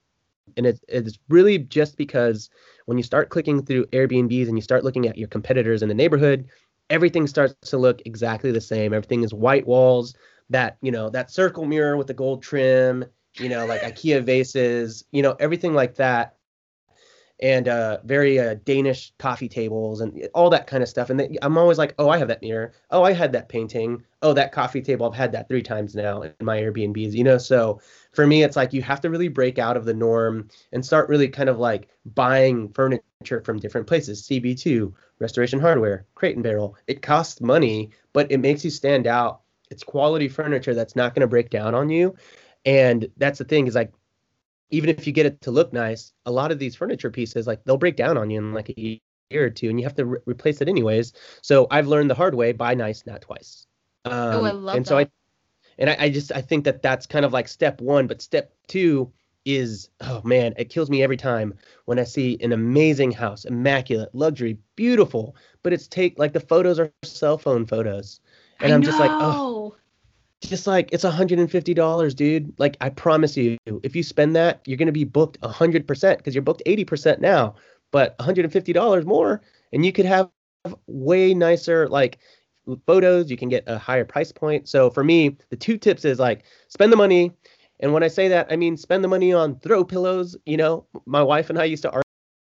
[0.57, 2.49] and it's it's really just because
[2.85, 5.95] when you start clicking through Airbnbs and you start looking at your competitors in the
[5.95, 6.47] neighborhood,
[6.89, 8.93] everything starts to look exactly the same.
[8.93, 10.15] Everything is white walls,
[10.49, 13.05] that you know that circle mirror with the gold trim,
[13.37, 16.35] you know, like IKEA vases, you know, everything like that
[17.43, 21.09] and uh, very uh, Danish coffee tables and all that kind of stuff.
[21.09, 22.71] And they, I'm always like, oh, I have that mirror.
[22.89, 24.01] Oh, I had that painting.
[24.21, 25.05] Oh, that coffee table.
[25.05, 27.11] I've had that three times now in my Airbnbs.
[27.11, 27.81] You know, so
[28.13, 31.09] for me, it's like you have to really break out of the norm and start
[31.09, 34.23] really kind of like buying furniture from different places.
[34.23, 36.77] CB2, Restoration Hardware, Crate and Barrel.
[36.87, 39.41] It costs money, but it makes you stand out.
[39.69, 42.15] It's quality furniture that's not going to break down on you.
[42.63, 43.91] And that's the thing is like
[44.69, 47.63] even if you get it to look nice, a lot of these furniture pieces, like
[47.63, 50.05] they'll break down on you in like a year or two, and you have to
[50.05, 51.13] re- replace it anyways.
[51.41, 53.67] So I've learned the hard way: buy nice, not twice.
[54.05, 54.89] Um, oh, I um, love and that.
[54.89, 55.07] so I,
[55.77, 58.53] and I, I just I think that that's kind of like step one, but step
[58.67, 59.11] two
[59.45, 61.53] is oh man, it kills me every time
[61.85, 66.79] when I see an amazing house, immaculate, luxury, beautiful, but it's take like the photos
[66.79, 68.21] are cell phone photos,
[68.61, 68.85] and I am know.
[68.85, 69.75] just like oh
[70.47, 72.53] just like it's $150 dude.
[72.59, 76.35] Like i promise you if you spend that you're going to be booked 100% because
[76.35, 77.55] you're booked 80% now.
[77.91, 80.29] But $150 more and you could have
[80.87, 82.19] way nicer like
[82.85, 83.29] photos.
[83.29, 84.67] You can get a higher price point.
[84.67, 87.31] So for me the two tips is like spend the money.
[87.79, 90.35] And when i say that i mean spend the money on throw pillows.
[90.45, 92.03] You know my wife and i used to argue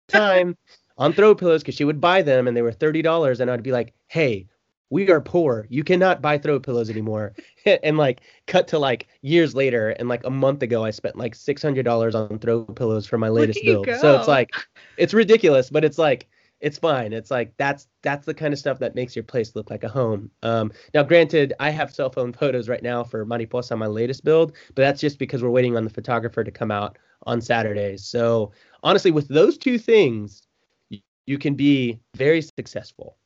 [0.09, 0.57] time
[0.97, 3.73] on throw pillows because she would buy them and they were $30 and i'd be
[3.73, 4.47] like hey
[4.91, 5.67] we are poor.
[5.69, 7.35] You cannot buy throw pillows anymore.
[7.83, 11.35] and like cut to like years later and like a month ago I spent like
[11.35, 13.87] $600 on throw pillows for my latest build.
[13.87, 13.99] Go.
[13.99, 14.51] So it's like
[14.97, 16.29] it's ridiculous, but it's like
[16.61, 17.13] it's fine.
[17.13, 19.89] It's like that's that's the kind of stuff that makes your place look like a
[19.89, 20.31] home.
[20.43, 24.25] Um, now, granted, I have cell phone photos right now for Mariposa on my latest
[24.25, 28.05] build, but that's just because we're waiting on the photographer to come out on Saturdays.
[28.05, 30.43] So honestly, with those two things,
[30.91, 33.17] you, you can be very successful.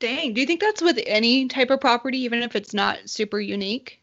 [0.00, 0.32] Dang.
[0.32, 4.00] Do you think that's with any type of property, even if it's not super unique?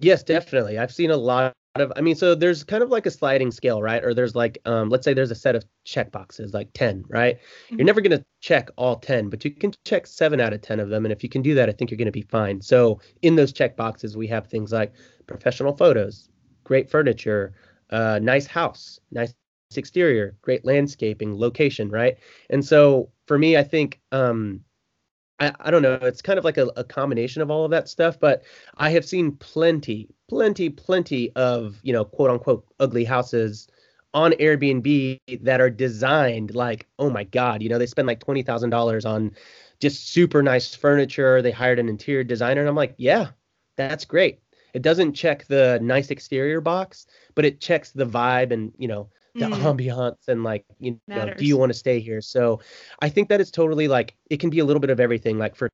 [0.00, 0.76] Yes, definitely.
[0.78, 3.80] I've seen a lot of, I mean, so there's kind of like a sliding scale,
[3.80, 4.04] right?
[4.04, 7.36] Or there's like, um, let's say there's a set of check boxes, like 10, right?
[7.36, 7.76] Mm-hmm.
[7.76, 10.80] You're never going to check all 10, but you can check seven out of 10
[10.80, 11.04] of them.
[11.04, 12.60] And if you can do that, I think you're going to be fine.
[12.60, 14.92] So in those check boxes, we have things like
[15.28, 16.28] professional photos,
[16.64, 17.54] great furniture,
[17.90, 19.32] uh, nice house, nice
[19.76, 22.16] exterior, great landscaping, location, right?
[22.50, 24.64] And so for me, I think, um,
[25.40, 25.94] I, I don't know.
[25.94, 28.44] It's kind of like a, a combination of all of that stuff, but
[28.76, 33.68] I have seen plenty, plenty, plenty of, you know, quote unquote ugly houses
[34.14, 39.06] on Airbnb that are designed like, oh my God, you know, they spend like $20,000
[39.08, 39.32] on
[39.80, 41.42] just super nice furniture.
[41.42, 42.60] They hired an interior designer.
[42.60, 43.30] And I'm like, yeah,
[43.76, 44.40] that's great.
[44.74, 49.08] It doesn't check the nice exterior box, but it checks the vibe and, you know,
[49.34, 49.54] the mm.
[49.54, 52.20] ambiance and like you know do you want to stay here?
[52.20, 52.60] So
[53.00, 55.56] i think that it's totally like it can be a little bit of everything like
[55.56, 55.68] for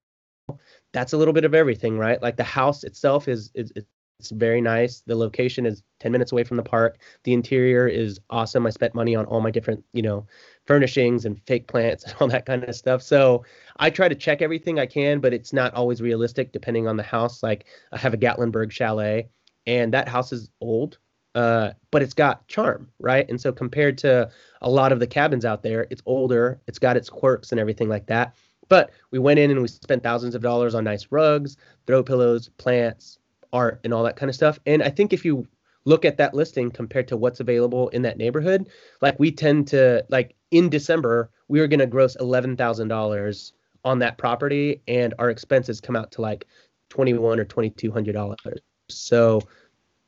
[0.92, 2.20] that's a little bit of everything right?
[2.22, 3.72] Like the house itself is is
[4.18, 5.02] it's very nice.
[5.06, 6.98] The location is 10 minutes away from the park.
[7.22, 8.66] The interior is awesome.
[8.66, 10.26] I spent money on all my different you know
[10.66, 13.02] furnishings and fake plants and all that kind of stuff.
[13.02, 13.44] So
[13.76, 17.02] i try to check everything i can but it's not always realistic depending on the
[17.02, 17.42] house.
[17.42, 19.28] Like i have a gatlinburg chalet
[19.66, 20.98] and that house is old
[21.38, 23.28] uh, but it's got charm, right?
[23.30, 24.28] And so compared to
[24.60, 27.88] a lot of the cabins out there, it's older, it's got its quirks and everything
[27.88, 28.34] like that.
[28.68, 32.48] But we went in and we spent thousands of dollars on nice rugs, throw pillows,
[32.58, 33.20] plants,
[33.52, 34.58] art, and all that kind of stuff.
[34.66, 35.46] And I think if you
[35.84, 38.68] look at that listing compared to what's available in that neighborhood,
[39.00, 43.52] like we tend to like in December, we were gonna gross eleven thousand dollars
[43.84, 46.48] on that property, and our expenses come out to like
[46.88, 48.58] twenty one or twenty two hundred dollars.
[48.88, 49.40] So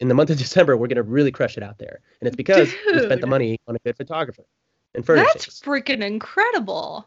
[0.00, 2.00] in the month of December, we're going to really crush it out there.
[2.20, 2.96] And it's because Dude.
[2.96, 4.44] we spent the money on a good photographer
[4.94, 5.46] and furnishings.
[5.46, 7.06] That's freaking incredible.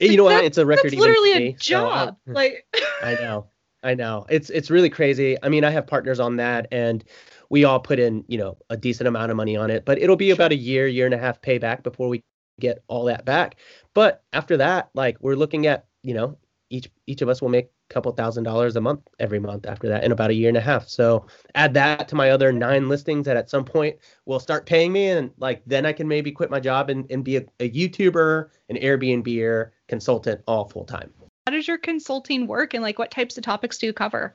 [0.00, 0.44] It, you know what?
[0.44, 0.92] It's a record.
[0.92, 2.16] That's literally a me, uh, job.
[2.26, 2.66] So I, like
[3.02, 3.46] I know,
[3.82, 4.26] I know.
[4.28, 5.36] It's it's really crazy.
[5.42, 7.04] I mean, I have partners on that, and
[7.48, 9.84] we all put in you know a decent amount of money on it.
[9.84, 10.34] But it'll be sure.
[10.34, 12.22] about a year, year and a half payback before we
[12.60, 13.56] get all that back.
[13.94, 16.36] But after that, like we're looking at you know
[16.70, 20.04] each each of us will make couple thousand dollars a month every month after that
[20.04, 20.88] in about a year and a half.
[20.88, 24.92] So add that to my other nine listings that at some point will start paying
[24.92, 27.70] me and like then I can maybe quit my job and, and be a, a
[27.70, 31.12] YouTuber, an Airbnb consultant all full time.
[31.46, 34.34] How does your consulting work and like what types of topics do you cover?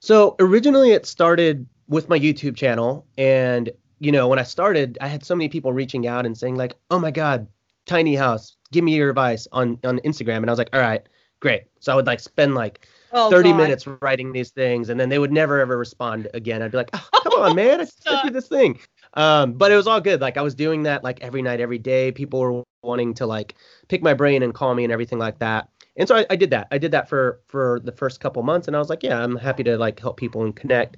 [0.00, 5.08] So originally it started with my YouTube channel and you know when I started I
[5.08, 7.46] had so many people reaching out and saying like, "Oh my god,
[7.86, 11.02] tiny house, give me your advice on on Instagram." And I was like, "All right,
[11.44, 13.56] great." So I would like spend like oh, 30 god.
[13.58, 16.62] minutes writing these things and then they would never ever respond again.
[16.62, 18.80] I'd be like, oh, "Come on, man, I sent you this thing."
[19.14, 20.20] Um, but it was all good.
[20.20, 22.10] Like I was doing that like every night, every day.
[22.10, 23.54] People were wanting to like
[23.88, 25.68] pick my brain and call me and everything like that.
[25.96, 26.66] And so I, I did that.
[26.72, 29.36] I did that for for the first couple months, and I was like, yeah, I'm
[29.36, 30.96] happy to like help people and connect.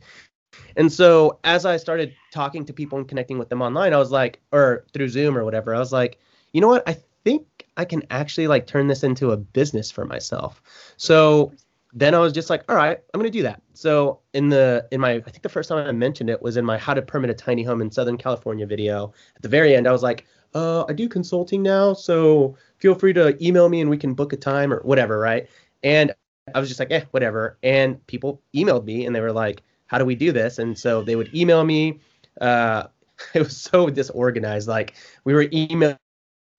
[0.77, 4.11] And so as I started talking to people and connecting with them online, I was
[4.11, 6.19] like, or through Zoom or whatever, I was like,
[6.53, 6.89] you know what?
[6.89, 7.47] I think
[7.77, 10.63] I can actually like turn this into a business for myself.
[10.97, 11.53] So
[11.93, 13.63] then I was just like, all right, I'm gonna do that.
[13.75, 16.65] So in the in my I think the first time I mentioned it was in
[16.65, 19.13] my how to permit a tiny home in Southern California video.
[19.37, 23.13] At the very end, I was like, uh, I do consulting now, so feel free
[23.15, 25.49] to email me and we can book a time or whatever, right?
[25.83, 26.15] And
[26.55, 27.59] I was just like, eh, whatever.
[27.63, 30.59] And people emailed me and they were like, how do we do this?
[30.59, 32.01] And so they would email me.
[32.41, 32.85] Uh,
[33.35, 34.69] it was so disorganized.
[34.69, 35.97] Like we were emailing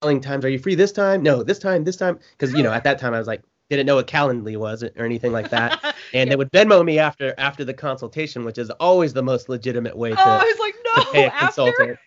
[0.01, 1.23] times, are you free this time?
[1.23, 2.19] No, this time, this time.
[2.31, 4.91] Because you know, at that time I was like, didn't know what Calendly was or
[4.97, 5.83] anything like that.
[6.13, 6.29] And yep.
[6.29, 10.11] they would Venmo me after after the consultation, which is always the most legitimate way
[10.11, 11.99] to, oh, I was like, no, to pay a consultant.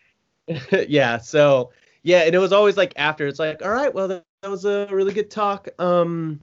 [0.90, 1.18] yeah.
[1.18, 1.70] So
[2.02, 4.64] yeah, and it was always like after it's like, all right, well that, that was
[4.64, 5.68] a really good talk.
[5.78, 6.40] Um,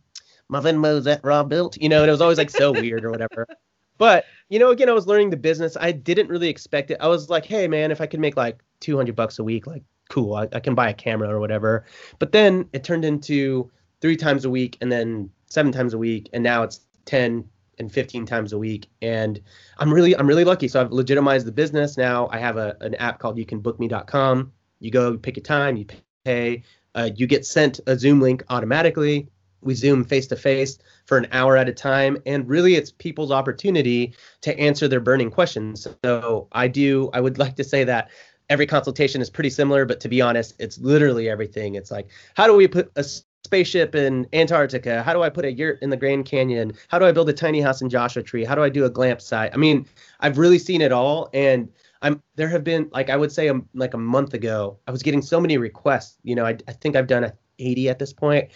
[0.49, 3.47] my Venmo's at Robuilt, you know, and it was always like so weird or whatever.
[3.97, 5.75] But you know, again, I was learning the business.
[5.75, 6.99] I didn't really expect it.
[7.01, 9.81] I was like, hey man, if I could make like 200 bucks a week, like
[10.09, 11.85] cool, I, I can buy a camera or whatever.
[12.19, 13.69] But then it turned into
[14.01, 17.47] three times a week, and then seven times a week, and now it's 10
[17.79, 19.39] and 15 times a week and
[19.77, 22.95] i'm really i'm really lucky so i've legitimized the business now i have a, an
[22.95, 25.85] app called youcanbookme.com you go pick a time, you
[26.25, 26.63] pay,
[26.95, 29.29] uh, you get sent a Zoom link automatically.
[29.61, 33.31] We Zoom face to face for an hour at a time, and really, it's people's
[33.31, 35.87] opportunity to answer their burning questions.
[36.03, 37.09] So I do.
[37.13, 38.09] I would like to say that
[38.49, 41.75] every consultation is pretty similar, but to be honest, it's literally everything.
[41.75, 43.03] It's like, how do we put a
[43.43, 45.03] spaceship in Antarctica?
[45.03, 46.73] How do I put a yurt in the Grand Canyon?
[46.87, 48.43] How do I build a tiny house in Joshua Tree?
[48.43, 49.53] How do I do a glamp site?
[49.53, 49.85] I mean,
[50.19, 51.69] I've really seen it all, and
[52.01, 55.03] I'm there have been like I would say a, like a month ago, I was
[55.03, 56.17] getting so many requests.
[56.23, 58.49] You know, I, I think I've done a 80 at this point,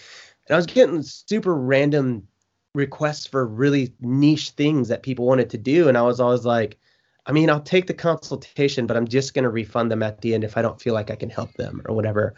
[0.48, 2.28] and I was getting super random
[2.74, 6.78] requests for really niche things that people wanted to do, and I was always like,
[7.26, 10.34] I mean, I'll take the consultation, but I'm just going to refund them at the
[10.34, 12.36] end if I don't feel like I can help them or whatever.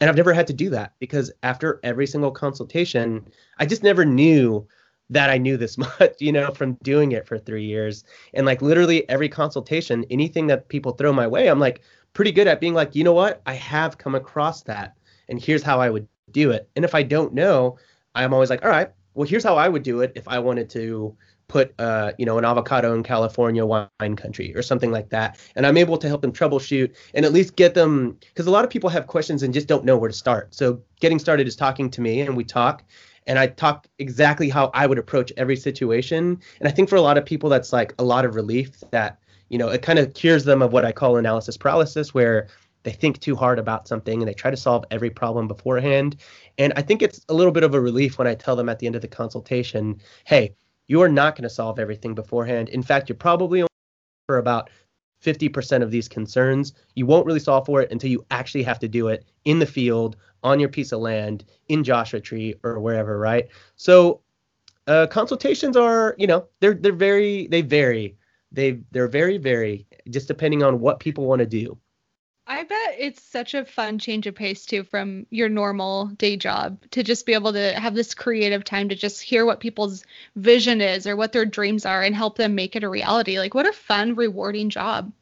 [0.00, 3.26] And I've never had to do that because after every single consultation,
[3.58, 4.66] I just never knew
[5.08, 8.04] that I knew this much, you know, from doing it for three years.
[8.34, 11.82] And like literally every consultation, anything that people throw my way, I'm like
[12.12, 13.40] pretty good at being like, you know what?
[13.46, 14.96] I have come across that.
[15.28, 16.68] And here's how I would do it.
[16.76, 17.78] And if I don't know,
[18.14, 20.68] I'm always like, all right, well, here's how I would do it if I wanted
[20.70, 21.16] to
[21.48, 25.38] put uh, you know, an avocado in California wine country or something like that.
[25.54, 28.64] And I'm able to help them troubleshoot and at least get them because a lot
[28.64, 30.54] of people have questions and just don't know where to start.
[30.54, 32.84] So getting started is talking to me and we talk
[33.26, 36.40] and I talk exactly how I would approach every situation.
[36.60, 39.18] And I think for a lot of people, that's like a lot of relief that,
[39.48, 42.48] you know, it kind of cures them of what I call analysis paralysis, where
[42.84, 46.16] they think too hard about something and they try to solve every problem beforehand.
[46.56, 48.78] And I think it's a little bit of a relief when I tell them at
[48.78, 50.54] the end of the consultation, hey,
[50.88, 52.68] you are not going to solve everything beforehand.
[52.68, 53.68] In fact, you're probably only
[54.26, 54.70] for about
[55.22, 56.74] 50% of these concerns.
[56.94, 59.66] You won't really solve for it until you actually have to do it in the
[59.66, 63.48] field on your piece of land in Joshua Tree or wherever, right?
[63.76, 64.20] So
[64.86, 68.16] uh, consultations are, you know, they're they're very they vary.
[68.52, 71.78] They they're very very just depending on what people want to do.
[72.48, 76.78] I bet it's such a fun change of pace too from your normal day job
[76.92, 80.04] to just be able to have this creative time to just hear what people's
[80.36, 83.40] vision is or what their dreams are and help them make it a reality.
[83.40, 85.12] Like what a fun, rewarding job.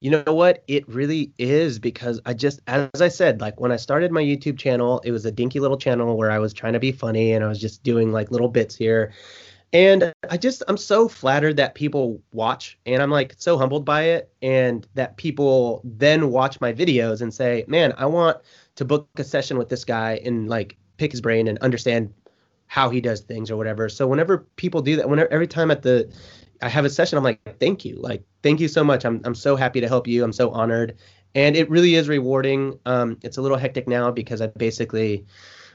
[0.00, 0.64] You know what?
[0.66, 4.58] It really is because i just as i said like when i started my youtube
[4.58, 7.44] channel it was a dinky little channel where i was trying to be funny and
[7.44, 9.12] i was just doing like little bits here
[9.72, 14.02] and i just i'm so flattered that people watch and i'm like so humbled by
[14.02, 18.36] it and that people then watch my videos and say man i want
[18.74, 22.12] to book a session with this guy and like pick his brain and understand
[22.66, 25.82] how he does things or whatever so whenever people do that whenever every time at
[25.82, 26.10] the
[26.62, 27.96] I have a session, I'm like, thank you.
[27.96, 29.04] Like, thank you so much.
[29.04, 30.22] I'm, I'm so happy to help you.
[30.22, 30.96] I'm so honored.
[31.34, 32.78] And it really is rewarding.
[32.86, 35.26] Um, it's a little hectic now because I basically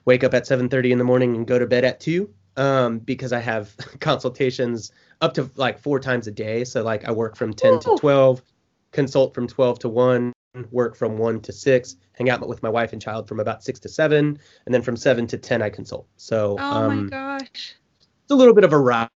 [0.06, 3.32] wake up at 7:30 in the morning and go to bed at 2 um, because
[3.32, 4.92] I have consultations
[5.22, 6.64] up to like four times a day.
[6.64, 7.80] So like I work from 10 Ooh.
[7.80, 8.42] to 12,
[8.92, 10.34] consult from 12 to 1,
[10.72, 13.80] work from 1 to 6, hang out with my wife and child from about 6
[13.82, 16.08] to 7, and then from 7 to 10 I consult.
[16.18, 17.76] So Oh um, my gosh.
[18.24, 19.10] It's a little bit of a ride,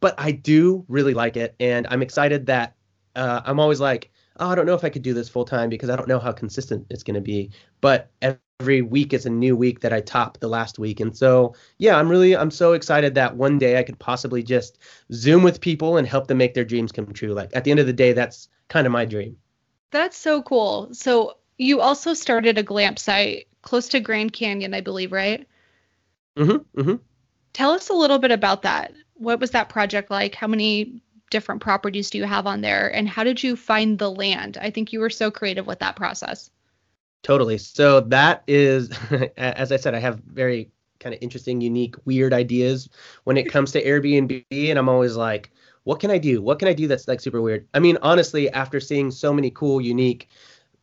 [0.00, 2.76] but I do really like it and I'm excited that
[3.14, 5.68] uh, I'm always like oh, I don't know if I could do this full time
[5.68, 7.50] because I don't know how consistent it's going to be.
[7.80, 11.00] But every week is a new week that I top the last week.
[11.00, 14.78] And so, yeah, I'm really, I'm so excited that one day I could possibly just
[15.12, 17.32] Zoom with people and help them make their dreams come true.
[17.32, 19.36] Like at the end of the day, that's kind of my dream.
[19.90, 20.88] That's so cool.
[20.92, 25.46] So you also started a glamp site close to Grand Canyon, I believe, right?
[26.36, 26.80] Mm-hmm.
[26.80, 26.96] Mm-hmm.
[27.52, 28.92] Tell us a little bit about that.
[29.14, 30.34] What was that project like?
[30.34, 31.02] How many
[31.32, 32.94] different properties do you have on there?
[32.94, 34.58] And how did you find the land?
[34.60, 36.50] I think you were so creative with that process.
[37.22, 37.58] Totally.
[37.58, 38.90] So that is
[39.36, 40.70] as i said i have very
[41.00, 42.88] kind of interesting unique weird ideas
[43.24, 45.50] when it comes to airbnb and i'm always like
[45.84, 46.40] what can i do?
[46.40, 47.66] What can i do that's like super weird?
[47.74, 50.28] I mean honestly after seeing so many cool unique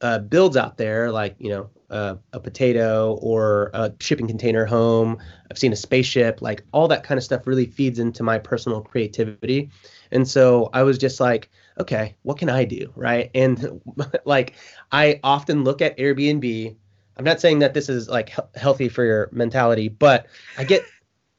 [0.02, 5.18] uh, builds out there like you know uh, a potato or a shipping container home
[5.52, 8.82] i've seen a spaceship like all that kind of stuff really feeds into my personal
[8.82, 9.70] creativity
[10.12, 11.50] and so I was just like,
[11.80, 12.92] okay, what can I do?
[12.96, 13.32] Right.
[13.34, 13.82] And
[14.26, 14.56] like,
[14.92, 16.76] I often look at Airbnb.
[17.18, 20.84] I'm not saying that this is like he- healthy for your mentality, but I get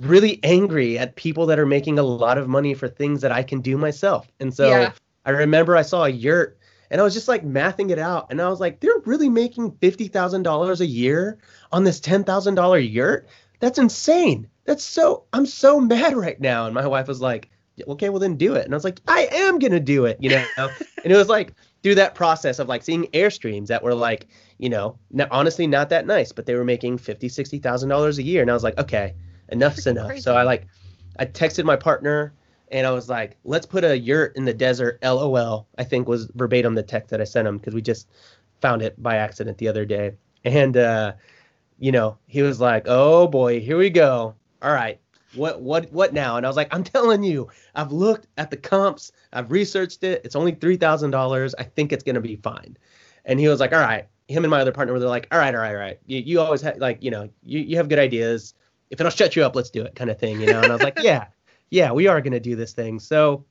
[0.02, 3.42] really angry at people that are making a lot of money for things that I
[3.42, 4.30] can do myself.
[4.40, 4.92] And so yeah.
[5.24, 6.58] I remember I saw a yurt
[6.90, 8.28] and I was just like mathing it out.
[8.30, 11.38] And I was like, they're really making $50,000 a year
[11.72, 13.28] on this $10,000 yurt?
[13.60, 14.48] That's insane.
[14.64, 16.66] That's so, I'm so mad right now.
[16.66, 17.50] And my wife was like,
[17.88, 18.64] okay, well then do it.
[18.64, 20.44] And I was like, I am gonna do it, you know.
[20.58, 24.26] and it was like through that process of like seeing airstreams that were like,
[24.58, 28.18] you know, not, honestly not that nice, but they were making fifty, sixty thousand dollars
[28.18, 29.14] a year, and I was like, okay,
[29.50, 30.08] enough's enough.
[30.08, 30.22] Crazy.
[30.22, 30.66] So I like,
[31.18, 32.34] I texted my partner.
[32.72, 35.00] And I was like, let's put a yurt in the desert.
[35.02, 35.66] LOL.
[35.76, 38.06] I think was verbatim the text that I sent him because we just
[38.60, 40.12] found it by accident the other day.
[40.44, 41.14] And uh,
[41.78, 44.34] you know, he was like, "Oh boy, here we go.
[44.62, 45.00] All right,
[45.34, 46.36] what what what now?
[46.36, 50.22] And I was like, I'm telling you, I've looked at the comps, I've researched it.
[50.24, 51.54] It's only three thousand dollars.
[51.58, 52.76] I think it's gonna be fine.
[53.24, 54.06] And he was like, all right.
[54.28, 55.98] Him and my other partner were like, all right, all right, all right.
[56.06, 58.54] You, you always have like, you know, you, you have good ideas.
[58.90, 60.60] If it'll shut you up, let's do it, kind of thing, you know.
[60.60, 61.26] And I was like, yeah,
[61.70, 63.00] yeah, we are gonna do this thing.
[63.00, 63.44] So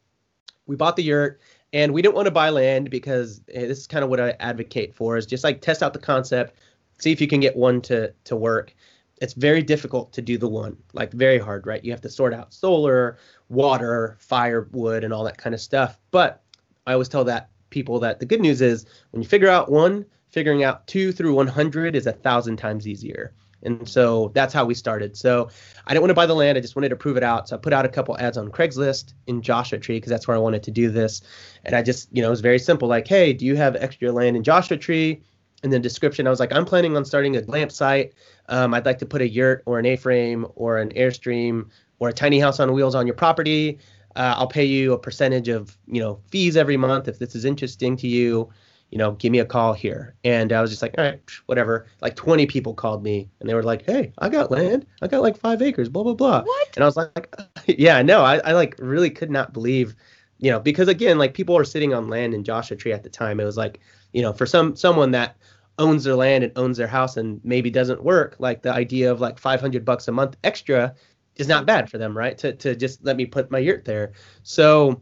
[0.68, 1.42] we bought the yurt
[1.74, 4.32] and we didn't want to buy land because eh, this is kind of what I
[4.40, 6.56] advocate for is just like test out the concept,
[7.00, 8.74] see if you can get one to to work
[9.22, 11.84] it's very difficult to do the one, like very hard, right?
[11.84, 13.18] You have to sort out solar,
[13.50, 16.00] water, firewood, and all that kind of stuff.
[16.12, 16.42] But
[16.88, 20.06] I always tell that people that the good news is when you figure out one,
[20.30, 23.34] figuring out two through 100 is a thousand times easier.
[23.64, 25.18] And so that's how we started.
[25.18, 25.50] So
[25.86, 26.58] I didn't want to buy the land.
[26.58, 27.50] I just wanted to prove it out.
[27.50, 30.38] So I put out a couple ads on Craigslist in Joshua Tree because that's where
[30.38, 31.22] I wanted to do this.
[31.66, 34.12] And I just, you know, it was very simple like, hey, do you have extra
[34.12, 35.24] land in Joshua Tree?
[35.62, 38.14] In the description, I was like, I'm planning on starting a glamp site.
[38.50, 41.70] Um, I'd like to put a yurt or an A-frame or an Airstream
[42.00, 43.80] or a tiny house on wheels on your property.
[44.16, 47.46] Uh, I'll pay you a percentage of you know fees every month if this is
[47.46, 48.50] interesting to you.
[48.90, 50.16] You know, give me a call here.
[50.24, 51.86] And I was just like, all right, whatever.
[52.02, 54.88] Like 20 people called me and they were like, hey, I got land.
[55.04, 56.42] I got like five acres, blah, blah, blah.
[56.42, 56.70] What?
[56.76, 57.36] And I was like,
[57.68, 59.94] yeah, no, I, I like really could not believe,
[60.40, 63.12] you know, because again, like people were sitting on land in Joshua Tree at the
[63.12, 63.40] time.
[63.40, 63.80] It was like,
[64.12, 65.38] you know, for some someone that
[65.80, 69.22] owns their land and owns their house and maybe doesn't work, like the idea of
[69.22, 70.94] like 500 bucks a month extra
[71.38, 72.38] is not bad for them, right?
[72.40, 74.12] To to just let me put my yurt there.
[74.44, 75.02] So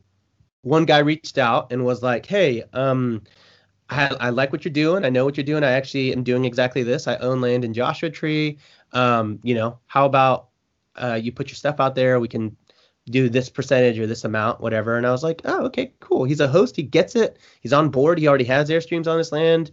[0.64, 3.24] one guy reached out and was like, "Hey, um,
[3.90, 5.06] I, I like what you're doing.
[5.06, 5.64] I know what you're doing.
[5.64, 7.08] I actually am doing exactly this.
[7.08, 8.60] I own land in Joshua Tree.
[8.94, 10.50] Um, you know, how about
[10.98, 12.20] uh, you put your stuff out there?
[12.20, 12.56] We can
[13.06, 16.26] do this percentage or this amount, whatever." And I was like, "Oh, okay, cool.
[16.26, 16.76] He's a host.
[16.76, 17.40] He gets it.
[17.62, 18.20] He's on board.
[18.20, 19.72] He already has airstreams on his land.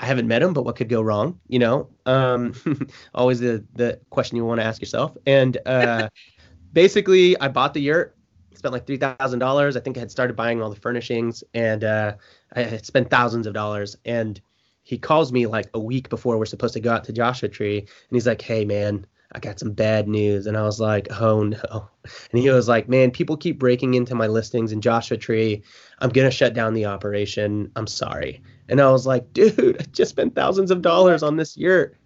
[0.00, 1.40] I haven't met him, but what could go wrong?
[1.48, 2.54] You know, um,
[3.14, 5.16] always the the question you want to ask yourself.
[5.26, 6.08] And uh,
[6.72, 8.16] basically, I bought the yurt,
[8.54, 9.76] spent like three thousand dollars.
[9.76, 12.14] I think I had started buying all the furnishings, and uh,
[12.54, 13.96] I had spent thousands of dollars.
[14.04, 14.40] And
[14.82, 17.78] he calls me like a week before we're supposed to go out to Joshua Tree,
[17.78, 20.46] and he's like, "Hey, man." I got some bad news.
[20.46, 21.88] And I was like, oh no.
[22.30, 25.62] And he was like, man, people keep breaking into my listings in Joshua Tree.
[26.00, 27.72] I'm going to shut down the operation.
[27.74, 28.42] I'm sorry.
[28.68, 31.96] And I was like, dude, I just spent thousands of dollars on this yurt.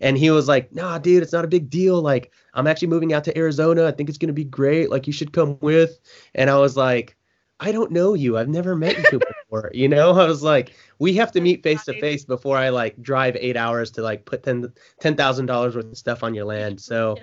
[0.00, 2.00] And he was like, nah, dude, it's not a big deal.
[2.00, 3.86] Like, I'm actually moving out to Arizona.
[3.86, 4.90] I think it's going to be great.
[4.90, 5.98] Like, you should come with.
[6.36, 7.16] And I was like,
[7.60, 8.38] I don't know you.
[8.38, 9.18] I've never met you
[9.48, 9.70] before.
[9.74, 13.00] You know, I was like, we have to meet face to face before I like
[13.02, 16.44] drive eight hours to like put ten ten thousand dollars worth of stuff on your
[16.44, 16.80] land.
[16.80, 17.16] So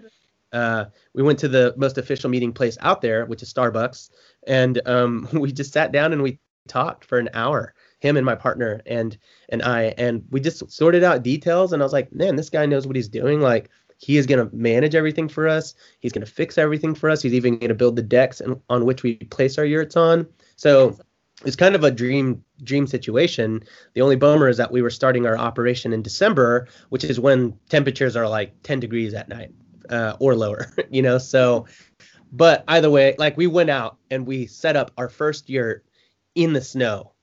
[0.52, 4.10] uh, we went to the most official meeting place out there, which is Starbucks,
[4.48, 7.74] and um, we just sat down and we talked for an hour.
[8.06, 9.18] Him and my partner and
[9.50, 11.74] and I, and we just sorted out details.
[11.74, 13.42] And I was like, man, this guy knows what he's doing.
[13.42, 15.74] Like he is going to manage everything for us.
[16.00, 17.22] He's going to fix everything for us.
[17.22, 20.28] He's even going to build the decks and, on which we place our yurts on.
[20.56, 20.98] So
[21.46, 23.64] it's kind of a dream dream situation.
[23.94, 27.58] The only bummer is that we were starting our operation in December, which is when
[27.70, 29.52] temperatures are like 10 degrees at night
[29.90, 30.74] uh, or lower.
[30.90, 31.66] you know, so
[32.32, 35.86] but either way, like we went out and we set up our first yurt
[36.36, 37.14] in the snow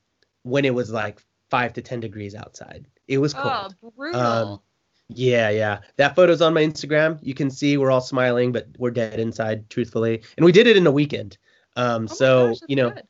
[0.42, 2.86] when it was like five to 10 degrees outside.
[3.08, 3.74] It was cold.
[3.82, 4.20] Oh, brutal.
[4.20, 4.60] Um,
[5.08, 5.80] yeah, yeah.
[5.96, 7.18] That photo's on my Instagram.
[7.22, 10.22] You can see we're all smiling, but we're dead inside, truthfully.
[10.36, 11.36] And we did it in a weekend.
[11.76, 13.02] Um, oh so gosh, you know, good.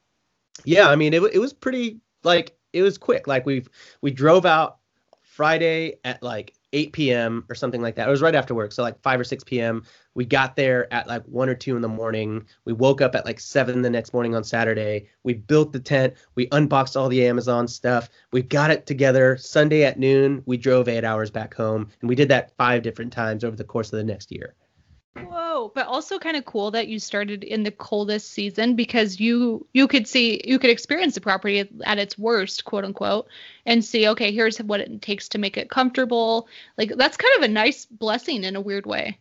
[0.65, 0.89] yeah.
[0.89, 3.27] I mean, it it was pretty like it was quick.
[3.27, 3.65] Like we
[4.01, 4.79] we drove out
[5.21, 7.45] Friday at like 8 p.m.
[7.49, 8.09] or something like that.
[8.09, 9.83] It was right after work, so like 5 or 6 p.m.
[10.15, 12.47] We got there at like 1 or 2 in the morning.
[12.65, 15.09] We woke up at like 7 the next morning on Saturday.
[15.23, 16.15] We built the tent.
[16.35, 18.09] We unboxed all the Amazon stuff.
[18.31, 19.37] We got it together.
[19.37, 23.13] Sunday at noon, we drove 8 hours back home, and we did that five different
[23.13, 24.55] times over the course of the next year.
[25.15, 29.67] Whoa, but also kind of cool that you started in the coldest season because you
[29.75, 33.29] you could see you could experience the property at its worst, quote unquote,
[33.67, 36.49] and see okay, here's what it takes to make it comfortable.
[36.79, 39.19] Like that's kind of a nice blessing in a weird way.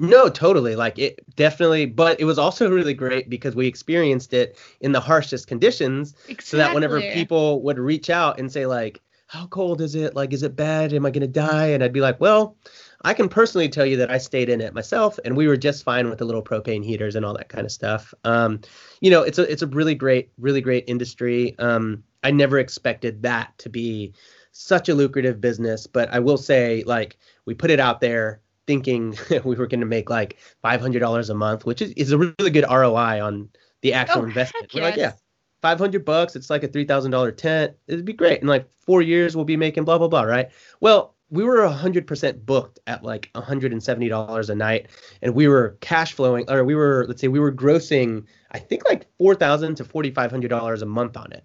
[0.00, 0.76] No, totally.
[0.76, 5.00] Like it definitely, but it was also really great because we experienced it in the
[5.00, 6.44] harshest conditions exactly.
[6.44, 10.16] so that whenever people would reach out and say like, "How cold is it?
[10.16, 10.94] Like is it bad?
[10.94, 12.56] Am I going to die?" and I'd be like, "Well,
[13.04, 15.84] I can personally tell you that I stayed in it myself, and we were just
[15.84, 18.14] fine with the little propane heaters and all that kind of stuff.
[18.24, 18.60] Um,
[19.00, 21.54] you know, it's a it's a really great, really great industry.
[21.58, 24.14] Um, I never expected that to be
[24.52, 29.16] such a lucrative business, but I will say, like, we put it out there thinking
[29.44, 32.18] we were going to make like five hundred dollars a month, which is, is a
[32.18, 33.50] really good ROI on
[33.82, 34.72] the actual oh, investment.
[34.74, 35.12] We're like, yeah,
[35.60, 36.36] five hundred bucks.
[36.36, 37.74] It's like a three thousand dollar tent.
[37.86, 38.40] It'd be great.
[38.40, 40.50] In like four years, we'll be making blah blah blah, right?
[40.80, 44.86] Well, we were 100% booked at like $170 a night
[45.20, 48.84] and we were cash flowing or we were let's say we were grossing i think
[48.84, 51.44] like 4000 to $4500 a month on it.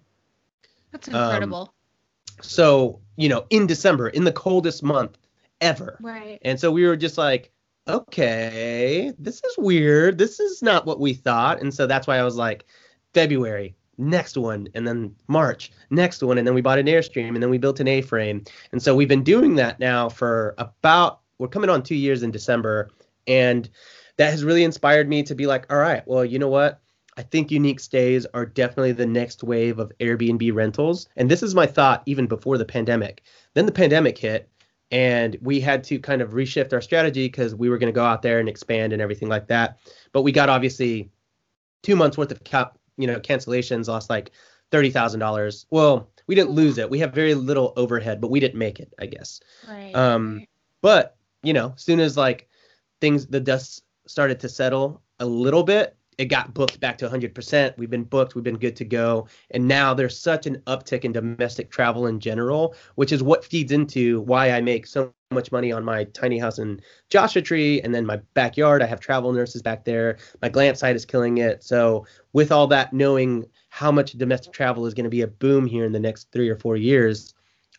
[0.92, 1.74] That's incredible.
[2.38, 5.18] um, so you know in december in the coldest month
[5.60, 5.98] ever.
[6.00, 6.38] Right.
[6.42, 7.50] And so we were just like
[7.88, 10.18] okay this is weird.
[10.18, 11.60] This is not what we thought.
[11.60, 12.64] And so that's why i was like
[13.12, 17.42] february next one, and then March, next one, and then we bought an Airstream, and
[17.42, 18.44] then we built an A-frame.
[18.72, 22.30] And so we've been doing that now for about we're coming on two years in
[22.30, 22.90] December,
[23.26, 23.68] and
[24.16, 26.80] that has really inspired me to be like, all right, well, you know what?
[27.16, 31.08] I think unique stays are definitely the next wave of Airbnb rentals.
[31.16, 33.22] And this is my thought even before the pandemic.
[33.54, 34.48] Then the pandemic hit,
[34.90, 38.04] and we had to kind of reshift our strategy because we were going to go
[38.04, 39.78] out there and expand and everything like that.
[40.12, 41.10] But we got obviously
[41.82, 44.32] two months worth of cap you know cancellations lost like
[44.70, 45.66] thirty thousand dollars.
[45.70, 46.90] Well, we didn't lose it.
[46.90, 49.40] We have very little overhead, but we didn't make it, I guess.
[49.68, 49.94] Right.
[49.94, 50.46] Um,
[50.82, 52.48] but you know, as soon as like
[53.00, 57.78] things the dust started to settle a little bit, it got booked back to 100%.
[57.78, 59.26] We've been booked, we've been good to go.
[59.52, 63.72] And now there's such an uptick in domestic travel in general, which is what feeds
[63.72, 67.94] into why I make so much money on my tiny house in Joshua Tree and
[67.94, 68.82] then my backyard.
[68.82, 70.18] I have travel nurses back there.
[70.42, 71.64] My glamp site is killing it.
[71.64, 72.04] So
[72.34, 75.86] with all that, knowing how much domestic travel is going to be a boom here
[75.86, 77.32] in the next three or four years,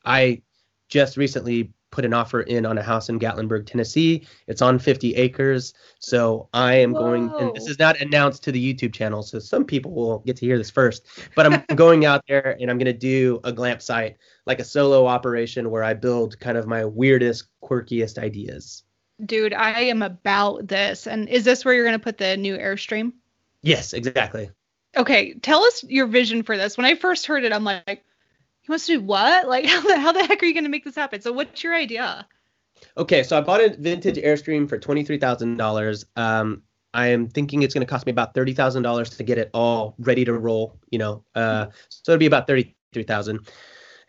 [0.04, 0.42] I
[0.90, 4.26] just recently put an offer in on a house in Gatlinburg, Tennessee.
[4.48, 5.74] It's on 50 acres.
[6.00, 7.00] So I am Whoa.
[7.00, 9.22] going, and this is not announced to the YouTube channel.
[9.22, 11.06] So some people will get to hear this first.
[11.36, 14.64] But I'm going out there and I'm going to do a glamp site, like a
[14.64, 18.84] solo operation where I build kind of my weirdest, quirkiest ideas.
[19.24, 21.06] Dude, I am about this.
[21.06, 23.14] And is this where you're going to put the new Airstream?
[23.62, 24.50] Yes, exactly.
[24.98, 26.76] Okay, tell us your vision for this.
[26.76, 28.04] When I first heard it, I'm like,
[28.62, 29.48] he wants to do what?
[29.48, 31.22] Like, how the, how the heck are you going to make this happen?
[31.22, 32.28] So, what's your idea?
[32.98, 36.06] Okay, so I bought a vintage Airstream for twenty three thousand um, dollars.
[36.94, 39.50] I am thinking it's going to cost me about thirty thousand dollars to get it
[39.54, 40.80] all ready to roll.
[40.90, 43.48] You know, uh, so it'll be about thirty three thousand.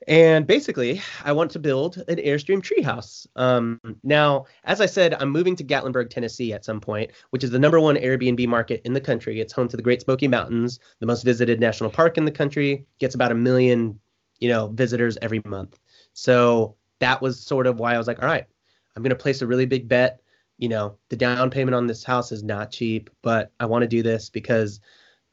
[0.09, 3.26] And basically, I want to build an Airstream treehouse.
[3.36, 7.50] Um, now, as I said, I'm moving to Gatlinburg, Tennessee at some point, which is
[7.50, 9.40] the number one Airbnb market in the country.
[9.40, 12.84] It's home to the Great Smoky Mountains, the most visited national park in the country,
[12.98, 14.00] gets about a million
[14.43, 15.78] you know, visitors every month.
[16.14, 18.45] So that was sort of why I was like, all right,
[18.97, 20.20] I'm going to place a really big bet.
[20.59, 23.88] You know, the down payment on this house is not cheap, but I want to
[23.88, 24.80] do this because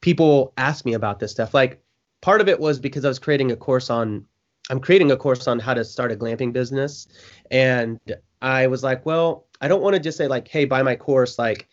[0.00, 1.52] people ask me about this stuff.
[1.52, 1.82] Like
[2.20, 4.24] part of it was because I was creating a course on
[4.70, 7.08] I'm creating a course on how to start a glamping business
[7.50, 7.98] and
[8.40, 11.36] I was like, well, I don't want to just say like, hey, buy my course
[11.36, 11.68] like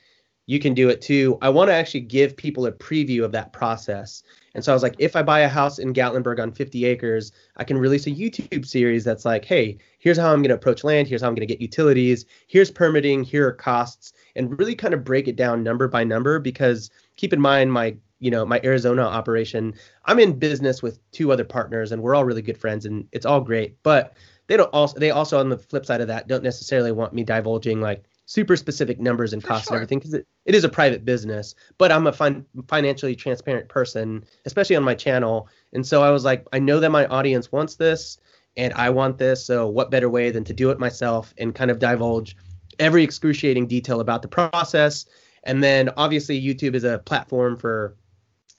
[0.48, 1.38] you can do it too.
[1.44, 4.24] I want to actually give people a preview of that process.
[4.58, 7.32] And so I was like, if I buy a house in Gatlinburg on 50 acres,
[7.58, 10.84] I can release a YouTube series that's like, hey, here's how I'm going to approach
[10.84, 11.08] land.
[11.08, 12.26] Here's how I'm going to get utilities.
[12.48, 13.24] Here's permitting.
[13.24, 14.14] Here are costs.
[14.36, 17.96] And really kind of break it down number by number because keep in mind, my
[18.20, 22.26] you know my Arizona operation, I'm in business with two other partners and we're all
[22.26, 23.78] really good friends and it's all great.
[23.84, 27.14] But they don't also they also on the flip side of that don't necessarily want
[27.14, 29.76] me divulging like super specific numbers and costs sure.
[29.76, 33.68] and everything because it, it is a private business but i'm a fin- financially transparent
[33.70, 35.48] person especially on my channel.
[35.74, 38.20] And so i was like i know that my audience wants this
[38.58, 41.72] and i want this so what better way than to do it myself and kind
[41.72, 42.36] of divulge
[42.80, 45.06] every excruciating detail about the process.
[45.44, 47.96] And then obviously youtube is a platform for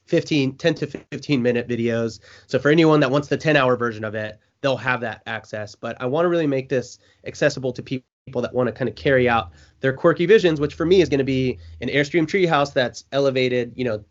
[0.07, 2.19] 15 10 to 15 minute videos.
[2.47, 5.75] So for anyone that wants the 10 hour version of it they'll have that access.
[5.75, 8.87] But i want to really make this accessible to people people that want to kind
[8.87, 9.49] of carry out
[9.79, 13.73] their quirky visions, which for me is going to be an Airstream treehouse that's elevated,
[13.75, 14.03] you know,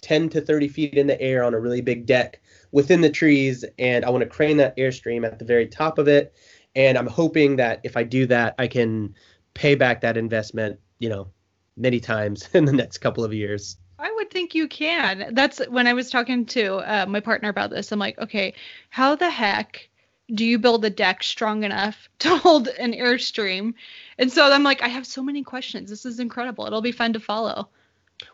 [0.00, 2.40] 10 to 30 feet in the air on a really big deck
[2.72, 3.66] within the trees.
[3.78, 6.34] And I want to crane that Airstream at the very top of it.
[6.74, 9.14] And I'm hoping that if I do that, I can
[9.52, 11.28] pay back that investment, you know,
[11.76, 13.76] many times in the next couple of years.
[13.98, 15.34] I would think you can.
[15.34, 17.92] That's when I was talking to uh, my partner about this.
[17.92, 18.54] I'm like, okay,
[18.88, 19.88] how the heck
[20.34, 23.74] do you build a deck strong enough to hold an airstream?
[24.18, 25.90] And so I'm like, I have so many questions.
[25.90, 26.66] This is incredible.
[26.66, 27.68] It'll be fun to follow.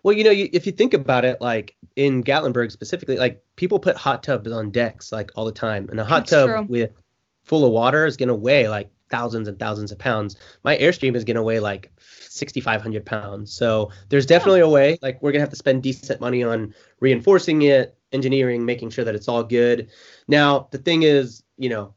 [0.02, 3.78] Well, you know, you, if you think about it, like in Gatlinburg specifically, like people
[3.78, 6.66] put hot tubs on decks like all the time, and a hot That's tub true.
[6.68, 6.92] with
[7.42, 10.36] full of water is gonna weigh like thousands and thousands of pounds.
[10.62, 13.52] My airstream is gonna weigh like 6,500 pounds.
[13.52, 14.98] So there's definitely a way.
[15.02, 19.14] Like we're gonna have to spend decent money on reinforcing it, engineering, making sure that
[19.14, 19.90] it's all good.
[20.28, 21.94] Now the thing is, you know,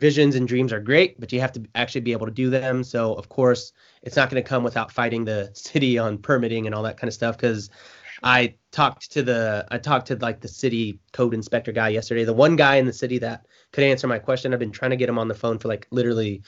[0.00, 2.84] visions and dreams are great, but you have to actually be able to do them.
[2.84, 6.74] So of course, it's not going to come without fighting the city on permitting and
[6.74, 7.36] all that kind of stuff.
[7.36, 7.70] Because
[8.22, 12.32] I talked to the I talked to like the city code inspector guy yesterday, the
[12.32, 14.52] one guy in the city that could answer my question.
[14.52, 16.42] I've been trying to get him on the phone for like literally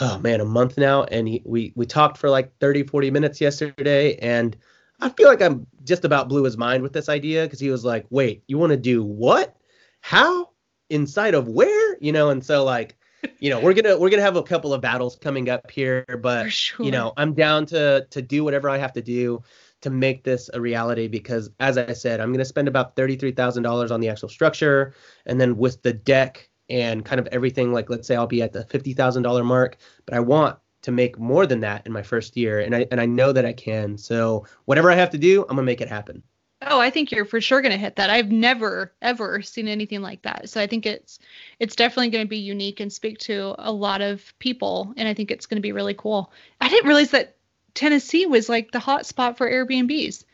[0.00, 3.40] oh man a month now and he, we we talked for like 30 40 minutes
[3.40, 4.56] yesterday and
[5.00, 7.84] i feel like i'm just about blew his mind with this idea because he was
[7.84, 9.56] like wait you want to do what?
[10.00, 10.50] How?
[10.90, 11.96] Inside of where?
[12.00, 12.96] You know and so like
[13.38, 16.52] you know we're gonna we're gonna have a couple of battles coming up here but
[16.52, 16.84] sure.
[16.84, 19.42] you know i'm down to to do whatever i have to do
[19.80, 24.00] to make this a reality because as i said i'm gonna spend about $33000 on
[24.00, 24.94] the actual structure
[25.26, 28.52] and then with the deck and kind of everything like let's say i'll be at
[28.52, 29.76] the $50000 mark
[30.06, 33.00] but i want to make more than that in my first year and i and
[33.00, 35.88] i know that i can so whatever i have to do i'm gonna make it
[35.88, 36.22] happen
[36.66, 38.10] Oh, I think you're for sure going to hit that.
[38.10, 40.48] I've never ever seen anything like that.
[40.48, 41.18] So I think it's
[41.58, 45.14] it's definitely going to be unique and speak to a lot of people and I
[45.14, 46.32] think it's going to be really cool.
[46.60, 47.36] I didn't realize that
[47.74, 50.24] Tennessee was like the hot spot for Airbnbs.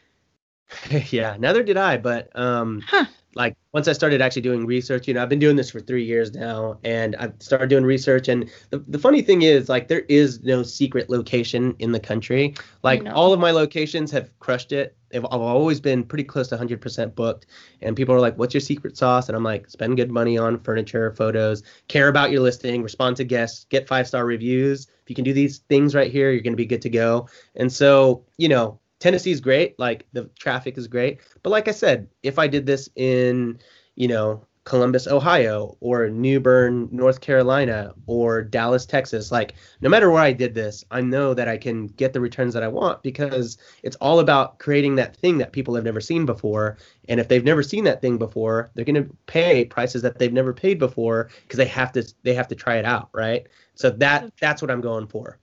[1.10, 5.14] yeah, neither did I, but um huh like once I started actually doing research, you
[5.14, 8.26] know, I've been doing this for three years now, and I've started doing research.
[8.26, 12.54] And the, the funny thing is, like, there is no secret location in the country.
[12.82, 14.96] Like, all of my locations have crushed it.
[15.14, 17.46] I've, I've always been pretty close to 100% booked.
[17.82, 20.58] And people are like, "What's your secret sauce?" And I'm like, "Spend good money on
[20.60, 24.88] furniture, photos, care about your listing, respond to guests, get five star reviews.
[25.02, 27.28] If you can do these things right here, you're going to be good to go."
[27.54, 31.20] And so, you know, Tennessee's great, like the traffic is great.
[31.42, 33.58] But like I said, if I did this in,
[33.96, 40.10] you know, Columbus, Ohio, or New Bern, North Carolina, or Dallas, Texas, like no matter
[40.10, 43.02] where I did this, I know that I can get the returns that I want
[43.02, 46.76] because it's all about creating that thing that people have never seen before.
[47.08, 50.32] And if they've never seen that thing before, they're going to pay prices that they've
[50.32, 53.46] never paid before because they have to they have to try it out, right?
[53.74, 55.38] So that that's what I'm going for.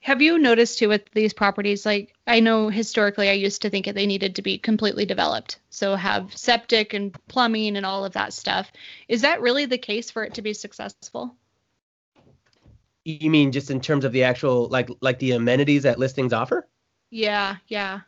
[0.00, 1.84] Have you noticed too with these properties?
[1.84, 5.58] Like, I know historically I used to think that they needed to be completely developed,
[5.70, 8.70] so have septic and plumbing and all of that stuff.
[9.08, 11.34] Is that really the case for it to be successful?
[13.04, 16.68] You mean just in terms of the actual like like the amenities that listings offer?
[17.10, 18.00] Yeah, yeah.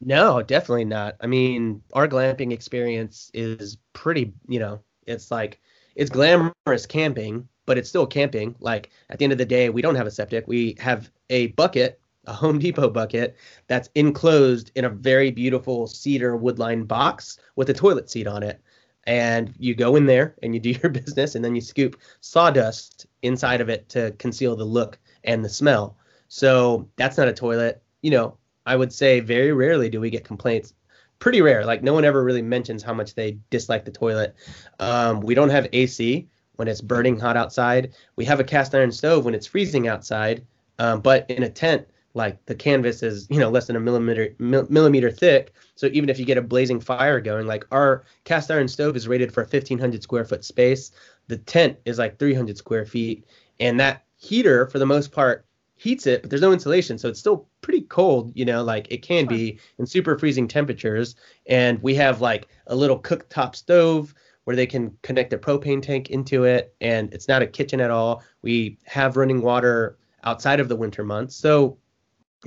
[0.00, 1.16] No, definitely not.
[1.20, 5.60] I mean, our glamping experience is pretty, you know, it's like
[5.96, 8.54] it's glamorous camping, but it's still camping.
[8.60, 10.46] Like at the end of the day, we don't have a septic.
[10.46, 13.36] We have a bucket, a Home Depot bucket
[13.66, 18.60] that's enclosed in a very beautiful cedar woodline box with a toilet seat on it.
[19.06, 23.06] And you go in there and you do your business, and then you scoop sawdust
[23.22, 25.96] inside of it to conceal the look and the smell.
[26.28, 27.82] So that's not a toilet.
[28.02, 30.74] You know, I would say very rarely do we get complaints
[31.18, 31.64] pretty rare.
[31.64, 34.34] Like no one ever really mentions how much they dislike the toilet.
[34.78, 37.94] Um, we don't have AC when it's burning hot outside.
[38.16, 40.46] We have a cast iron stove when it's freezing outside.
[40.78, 44.34] Um, but in a tent, like the canvas is you know less than a millimeter
[44.38, 48.68] millimeter thick so even if you get a blazing fire going like our cast iron
[48.68, 50.92] stove is rated for a 1500 square foot space
[51.26, 53.26] the tent is like 300 square feet
[53.60, 55.44] and that heater for the most part
[55.76, 59.02] heats it but there's no insulation so it's still pretty cold you know like it
[59.02, 64.14] can be in super freezing temperatures and we have like a little cooktop stove
[64.44, 67.90] where they can connect a propane tank into it and it's not a kitchen at
[67.90, 71.76] all we have running water outside of the winter months so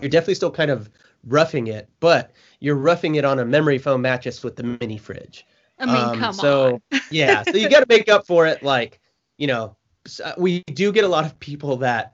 [0.01, 0.89] you're definitely still kind of
[1.25, 5.45] roughing it, but you're roughing it on a memory foam mattress with the mini fridge.
[5.79, 7.01] I mean, um, come so, on.
[7.11, 8.63] yeah, so you got to make up for it.
[8.63, 8.99] Like,
[9.37, 9.75] you know,
[10.23, 12.13] uh, we do get a lot of people that,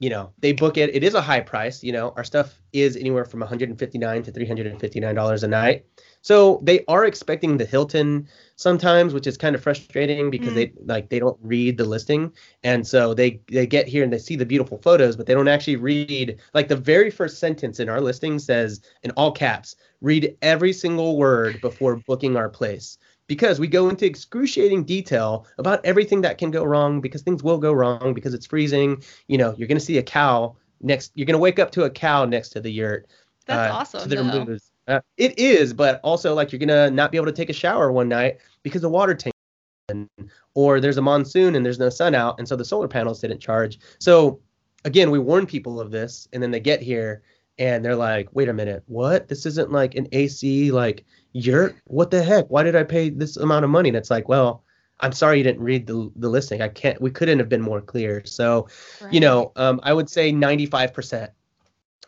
[0.00, 0.94] you know, they book it.
[0.94, 1.82] It is a high price.
[1.84, 5.84] You know, our stuff is anywhere from 159 to 359 dollars a night.
[6.24, 10.54] So they are expecting the Hilton sometimes, which is kind of frustrating because mm.
[10.54, 14.18] they like they don't read the listing, and so they they get here and they
[14.18, 17.90] see the beautiful photos, but they don't actually read like the very first sentence in
[17.90, 22.96] our listing says in all caps, read every single word before booking our place
[23.26, 27.58] because we go into excruciating detail about everything that can go wrong because things will
[27.58, 29.02] go wrong because it's freezing.
[29.28, 31.12] You know, you're going to see a cow next.
[31.14, 33.08] You're going to wake up to a cow next to the yurt.
[33.44, 34.08] That's uh, awesome.
[34.08, 37.50] To the uh, it is, but also like you're gonna not be able to take
[37.50, 40.08] a shower one night because the water tank,
[40.54, 43.40] or there's a monsoon and there's no sun out, and so the solar panels didn't
[43.40, 43.78] charge.
[43.98, 44.40] So
[44.84, 47.22] again, we warn people of this, and then they get here
[47.58, 49.28] and they're like, "Wait a minute, what?
[49.28, 51.76] This isn't like an AC like yurt?
[51.84, 52.46] What the heck?
[52.48, 54.64] Why did I pay this amount of money?" And it's like, well,
[55.00, 56.62] I'm sorry you didn't read the the listing.
[56.62, 57.00] I can't.
[57.00, 58.24] We couldn't have been more clear.
[58.24, 58.68] So,
[59.00, 59.12] right.
[59.12, 61.28] you know, um, I would say 95%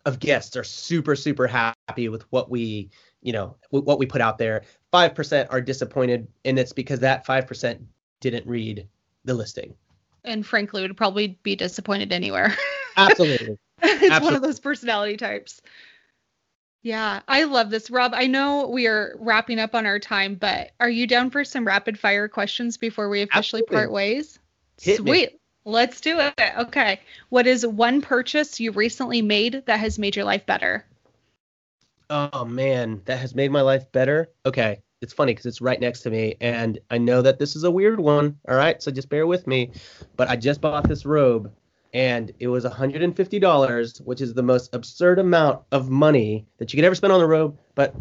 [0.07, 2.89] of guests are super super happy with what we
[3.21, 4.63] you know what we put out there.
[4.93, 7.85] 5% are disappointed and it's because that 5%
[8.21, 8.87] didn't read
[9.25, 9.75] the listing.
[10.23, 12.55] And frankly would probably be disappointed anywhere.
[12.97, 13.57] Absolutely.
[13.79, 14.25] It's absolutely.
[14.25, 15.61] one of those personality types.
[16.83, 17.91] Yeah i love this.
[17.91, 21.43] Rob i know we are wrapping up on our time but are you down for
[21.43, 23.75] some rapid fire questions before we officially absolutely.
[23.75, 24.39] part ways?
[24.81, 25.33] Hit sweet.
[25.33, 25.36] me.
[25.67, 26.33] Let's do it.
[26.59, 27.01] Okay.
[27.27, 30.85] What is one purchase you recently made that has made your life better?
[32.09, 34.29] Oh man, that has made my life better.
[34.45, 34.81] Okay.
[35.01, 37.69] It's funny because it's right next to me, and I know that this is a
[37.69, 38.39] weird one.
[38.47, 39.71] All right, so just bear with me.
[40.15, 41.51] But I just bought this robe,
[41.93, 46.85] and it was $150, which is the most absurd amount of money that you could
[46.85, 47.59] ever spend on a robe.
[47.75, 47.93] But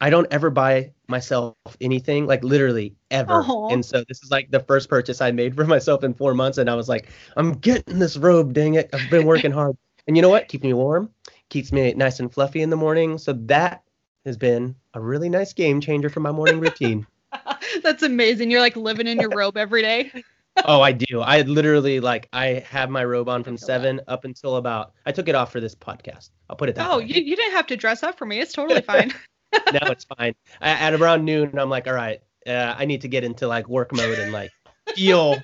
[0.00, 3.40] I don't ever buy myself anything, like literally ever.
[3.40, 3.68] Uh-huh.
[3.68, 6.58] And so this is like the first purchase I made for myself in four months.
[6.58, 8.90] And I was like, I'm getting this robe, dang it.
[8.92, 9.76] I've been working hard.
[10.06, 10.48] And you know what?
[10.48, 11.10] Keeps me warm,
[11.50, 13.18] keeps me nice and fluffy in the morning.
[13.18, 13.82] So that
[14.24, 17.06] has been a really nice game changer for my morning routine.
[17.82, 18.50] That's amazing.
[18.50, 20.24] You're like living in your robe every day.
[20.64, 21.20] oh, I do.
[21.20, 24.94] I literally like I have my robe on from seven up until about.
[25.04, 26.30] I took it off for this podcast.
[26.48, 26.90] I'll put it that.
[26.90, 27.04] Oh, way.
[27.04, 28.40] you, you didn't have to dress up for me.
[28.40, 29.12] It's totally fine.
[29.52, 30.34] No, it's fine.
[30.60, 33.68] I, at around noon, I'm like, all right, uh, I need to get into like
[33.68, 34.50] work mode and like
[34.94, 35.36] feel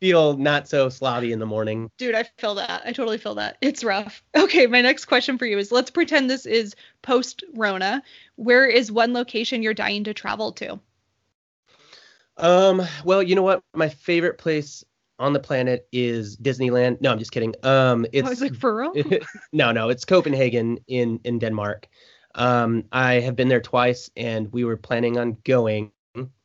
[0.00, 1.90] feel not so slobby in the morning.
[1.98, 2.82] Dude, I feel that.
[2.84, 3.58] I totally feel that.
[3.60, 4.22] It's rough.
[4.36, 8.02] Okay, my next question for you is let's pretend this is post Rona.
[8.36, 10.80] Where is one location you're dying to travel to?
[12.36, 13.62] Um, well, you know what?
[13.74, 14.82] My favorite place
[15.18, 17.00] on the planet is Disneyland.
[17.02, 17.54] No, I'm just kidding.
[17.62, 18.94] Um, it's I was like, for real?
[19.52, 21.86] no, no, it's Copenhagen in in Denmark.
[22.34, 25.92] Um, I have been there twice, and we were planning on going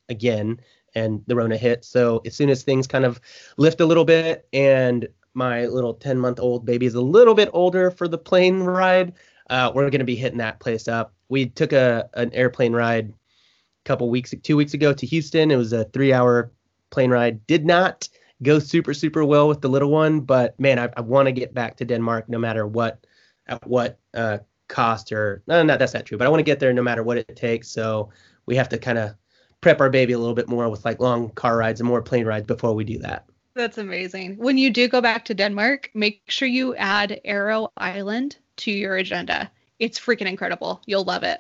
[0.09, 0.59] again,
[0.93, 1.86] and the Rona hit.
[1.86, 3.19] So as soon as things kind of
[3.57, 7.49] lift a little bit, and my little 10 month old baby is a little bit
[7.53, 9.13] older for the plane ride,
[9.49, 11.13] uh, we're going to be hitting that place up.
[11.29, 15.51] We took a an airplane ride a couple weeks, two weeks ago to Houston.
[15.51, 16.51] It was a three hour
[16.89, 17.45] plane ride.
[17.45, 18.07] Did not
[18.41, 21.53] go super super well with the little one, but man, I, I want to get
[21.53, 23.05] back to Denmark no matter what
[23.47, 26.59] at what uh, cost or no, not that's not true, but I want to get
[26.59, 27.70] there no matter what it takes.
[27.70, 28.09] So
[28.45, 29.16] we have to kind of
[29.61, 32.26] prep our baby a little bit more with like long car rides and more plane
[32.26, 33.26] rides before we do that.
[33.55, 34.36] That's amazing.
[34.38, 38.97] When you do go back to Denmark, make sure you add Ærø Island to your
[38.97, 39.49] agenda.
[39.80, 40.82] It's freaking incredible.
[40.86, 41.39] You'll love it.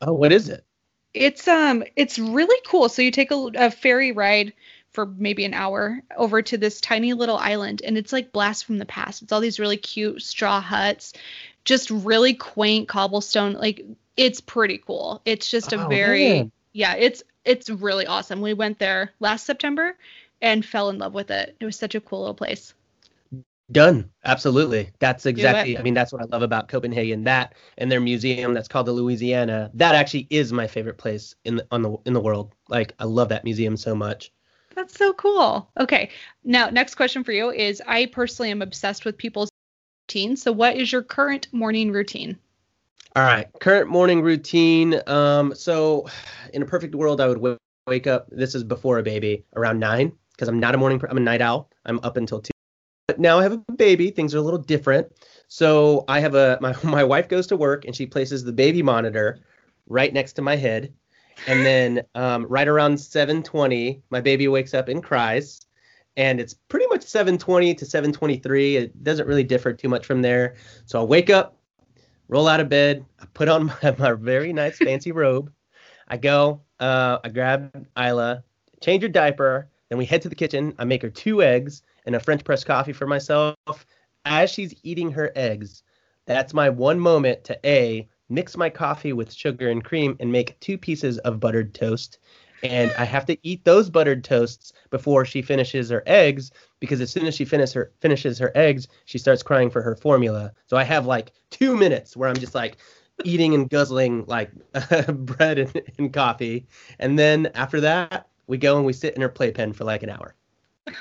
[0.00, 0.64] Oh, what is it?
[1.12, 2.88] It's um it's really cool.
[2.88, 4.52] So you take a, a ferry ride
[4.96, 8.78] for maybe an hour over to this tiny little island and it's like blast from
[8.78, 9.20] the past.
[9.20, 11.12] It's all these really cute straw huts
[11.66, 13.52] just really quaint cobblestone.
[13.52, 13.84] Like
[14.16, 15.20] it's pretty cool.
[15.26, 16.52] It's just a oh, very man.
[16.72, 18.40] yeah, it's it's really awesome.
[18.40, 19.94] We went there last September
[20.40, 21.54] and fell in love with it.
[21.60, 22.72] It was such a cool little place.
[23.70, 24.08] Done.
[24.24, 24.92] Absolutely.
[24.98, 25.76] That's exactly.
[25.76, 27.24] I mean, that's what I love about Copenhagen.
[27.24, 29.70] That and their museum that's called the Louisiana.
[29.74, 32.54] That actually is my favorite place in the on the in the world.
[32.68, 34.32] Like I love that museum so much.
[34.76, 35.70] That's so cool.
[35.80, 36.10] Okay.
[36.44, 39.48] Now, next question for you is I personally am obsessed with people's
[40.06, 40.36] routine.
[40.36, 42.38] So, what is your current morning routine?
[43.16, 43.48] All right.
[43.60, 45.00] Current morning routine.
[45.06, 46.06] Um, so
[46.52, 47.56] in a perfect world, I would w-
[47.86, 48.28] wake up.
[48.30, 51.00] This is before a baby around nine because I'm not a morning.
[51.08, 51.70] I'm a night owl.
[51.86, 52.50] I'm up until two.
[53.08, 54.10] But now I have a baby.
[54.10, 55.10] Things are a little different.
[55.48, 58.82] So I have a my my wife goes to work and she places the baby
[58.82, 59.40] monitor
[59.88, 60.92] right next to my head,
[61.46, 65.60] and then um, right around 7:20, my baby wakes up and cries,
[66.16, 68.76] and it's pretty much 7:20 to 7:23.
[68.76, 70.56] It doesn't really differ too much from there.
[70.86, 71.56] So I wake up,
[72.28, 75.52] roll out of bed, I put on my, my very nice fancy robe,
[76.08, 78.44] I go, uh, I grab Isla,
[78.80, 80.74] change her diaper, then we head to the kitchen.
[80.78, 83.56] I make her two eggs and a French press coffee for myself.
[84.24, 85.82] As she's eating her eggs,
[86.26, 90.58] that's my one moment to A, mix my coffee with sugar and cream and make
[90.60, 92.18] two pieces of buttered toast.
[92.62, 96.50] And I have to eat those buttered toasts before she finishes her eggs
[96.80, 99.94] because as soon as she finish her, finishes her eggs, she starts crying for her
[99.94, 100.52] formula.
[100.66, 102.78] So I have like two minutes where I'm just like
[103.24, 104.50] eating and guzzling like
[105.08, 106.66] bread and, and coffee.
[106.98, 110.10] And then after that, we go and we sit in her playpen for like an
[110.10, 110.34] hour.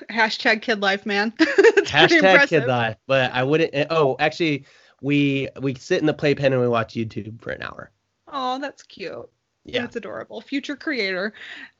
[0.09, 1.31] Hashtag kid life, man.
[1.39, 2.97] Hashtag kid life.
[3.05, 3.73] But I wouldn't.
[3.73, 4.65] Eh, oh, actually,
[5.01, 7.91] we we sit in the playpen and we watch YouTube for an hour.
[8.27, 9.29] Oh, that's cute.
[9.63, 10.41] Yeah, that's adorable.
[10.41, 11.33] Future creator.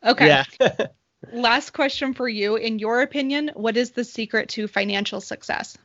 [0.04, 0.28] Okay.
[0.28, 0.44] Yeah.
[1.34, 2.56] Last question for you.
[2.56, 5.78] In your opinion, what is the secret to financial success?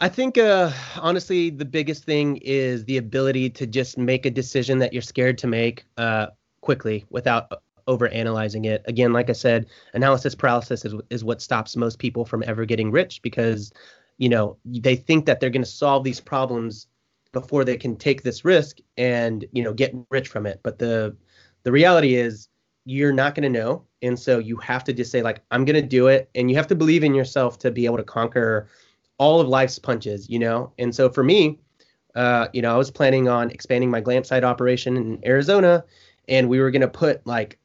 [0.00, 4.78] I think, uh, honestly, the biggest thing is the ability to just make a decision
[4.78, 6.28] that you're scared to make uh,
[6.60, 8.82] quickly without over analyzing it.
[8.84, 12.92] Again, like I said, analysis paralysis is, is what stops most people from ever getting
[12.92, 13.72] rich because,
[14.18, 16.88] you know, they think that they're going to solve these problems
[17.32, 20.60] before they can take this risk and, you know, get rich from it.
[20.62, 21.16] But the
[21.62, 22.48] the reality is
[22.84, 23.84] you're not going to know.
[24.02, 26.56] And so you have to just say like I'm going to do it and you
[26.56, 28.68] have to believe in yourself to be able to conquer
[29.18, 30.72] all of life's punches, you know.
[30.78, 31.58] And so for me,
[32.14, 35.84] uh, you know, I was planning on expanding my glamp site operation in Arizona
[36.28, 37.58] and we were going to put like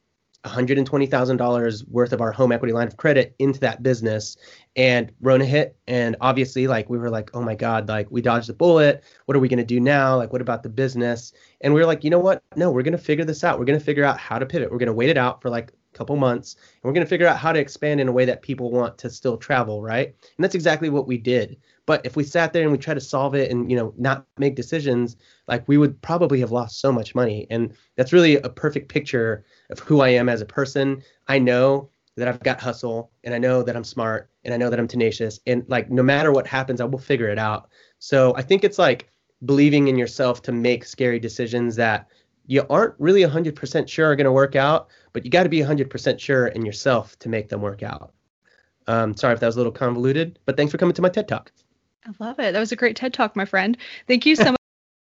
[0.45, 4.35] $120,000 worth of our home equity line of credit into that business.
[4.75, 8.49] And Rona hit and obviously like we were like oh my god like we dodged
[8.49, 9.03] the bullet.
[9.25, 10.17] What are we going to do now?
[10.17, 11.31] Like what about the business?
[11.61, 12.43] And we were like you know what?
[12.55, 13.57] No we're going to figure this out.
[13.57, 14.71] We're going to figure out how to pivot.
[14.71, 17.09] We're going to wait it out for like a couple months and we're going to
[17.09, 20.07] figure out how to expand in a way that people want to still travel right?
[20.07, 23.01] And that's exactly what we did but if we sat there and we tried to
[23.01, 25.17] solve it and you know not make decisions
[25.47, 29.43] like we would probably have lost so much money and that's really a perfect picture
[29.69, 31.01] of who I am as a person.
[31.27, 34.69] I know that I've got hustle and I know that I'm smart and I know
[34.69, 37.69] that I'm tenacious and like no matter what happens, I will figure it out.
[37.99, 39.09] So I think it's like
[39.45, 42.07] believing in yourself to make scary decisions that
[42.45, 45.59] you aren't really 100% sure are going to work out, but you got to be
[45.59, 48.13] 100% sure in yourself to make them work out.
[48.87, 51.27] Um, sorry if that was a little convoluted, but thanks for coming to my TED
[51.27, 51.51] Talk.
[52.05, 52.51] I love it.
[52.53, 53.77] That was a great TED Talk, my friend.
[54.07, 54.57] Thank you so much.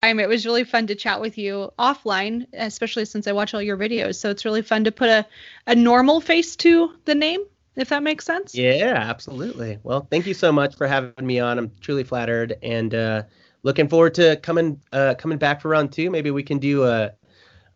[0.02, 3.76] It was really fun to chat with you offline, especially since I watch all your
[3.76, 4.16] videos.
[4.16, 5.26] So it's really fun to put a,
[5.66, 7.44] a normal face to the name,
[7.76, 8.54] if that makes sense.
[8.54, 9.78] Yeah, absolutely.
[9.82, 11.58] Well, thank you so much for having me on.
[11.58, 13.24] I'm truly flattered and uh,
[13.62, 16.10] looking forward to coming uh, coming back for round two.
[16.10, 17.12] Maybe we can do a,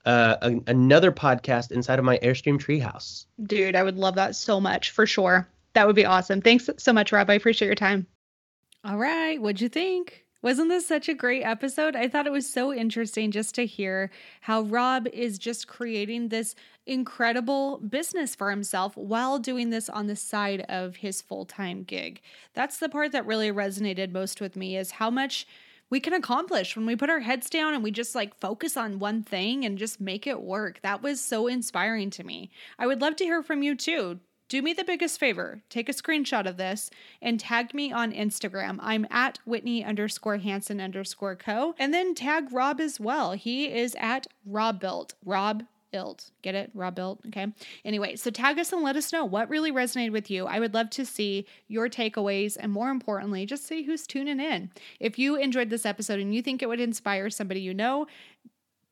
[0.06, 3.26] a, a another podcast inside of my Airstream treehouse.
[3.42, 5.46] Dude, I would love that so much for sure.
[5.74, 6.40] That would be awesome.
[6.40, 7.28] Thanks so much, Rob.
[7.28, 8.06] I appreciate your time.
[8.84, 9.40] All right.
[9.40, 10.26] What'd you think?
[10.42, 11.96] Wasn't this such a great episode?
[11.96, 14.10] I thought it was so interesting just to hear
[14.42, 16.54] how Rob is just creating this
[16.84, 22.20] incredible business for himself while doing this on the side of his full time gig.
[22.52, 25.46] That's the part that really resonated most with me is how much
[25.88, 28.98] we can accomplish when we put our heads down and we just like focus on
[28.98, 30.80] one thing and just make it work.
[30.82, 32.50] That was so inspiring to me.
[32.78, 35.92] I would love to hear from you too do me the biggest favor take a
[35.92, 36.90] screenshot of this
[37.22, 38.78] and tag me on instagram.
[38.80, 41.74] I'm at whitney underscore hansen underscore co.
[41.78, 43.32] And then tag rob as well.
[43.32, 45.14] He is at Robuilt.
[45.24, 46.30] Rob built.
[46.42, 46.70] Get it?
[46.74, 47.20] Rob built.
[47.28, 47.46] Okay.
[47.84, 50.46] Anyway so tag us and let us know what really resonated with you.
[50.46, 54.70] I would love to see your takeaways and more importantly just see who's tuning in.
[55.00, 58.06] If you enjoyed this episode and you think it would inspire somebody you know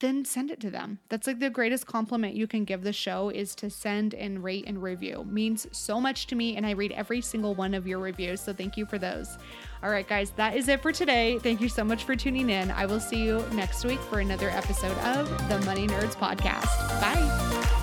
[0.03, 0.98] then send it to them.
[1.09, 4.64] That's like the greatest compliment you can give the show is to send and rate
[4.66, 5.20] and review.
[5.20, 8.40] It means so much to me and I read every single one of your reviews.
[8.40, 9.38] So thank you for those.
[9.82, 11.38] All right guys, that is it for today.
[11.38, 12.70] Thank you so much for tuning in.
[12.70, 16.66] I will see you next week for another episode of the Money Nerds podcast.
[17.00, 17.82] Bye.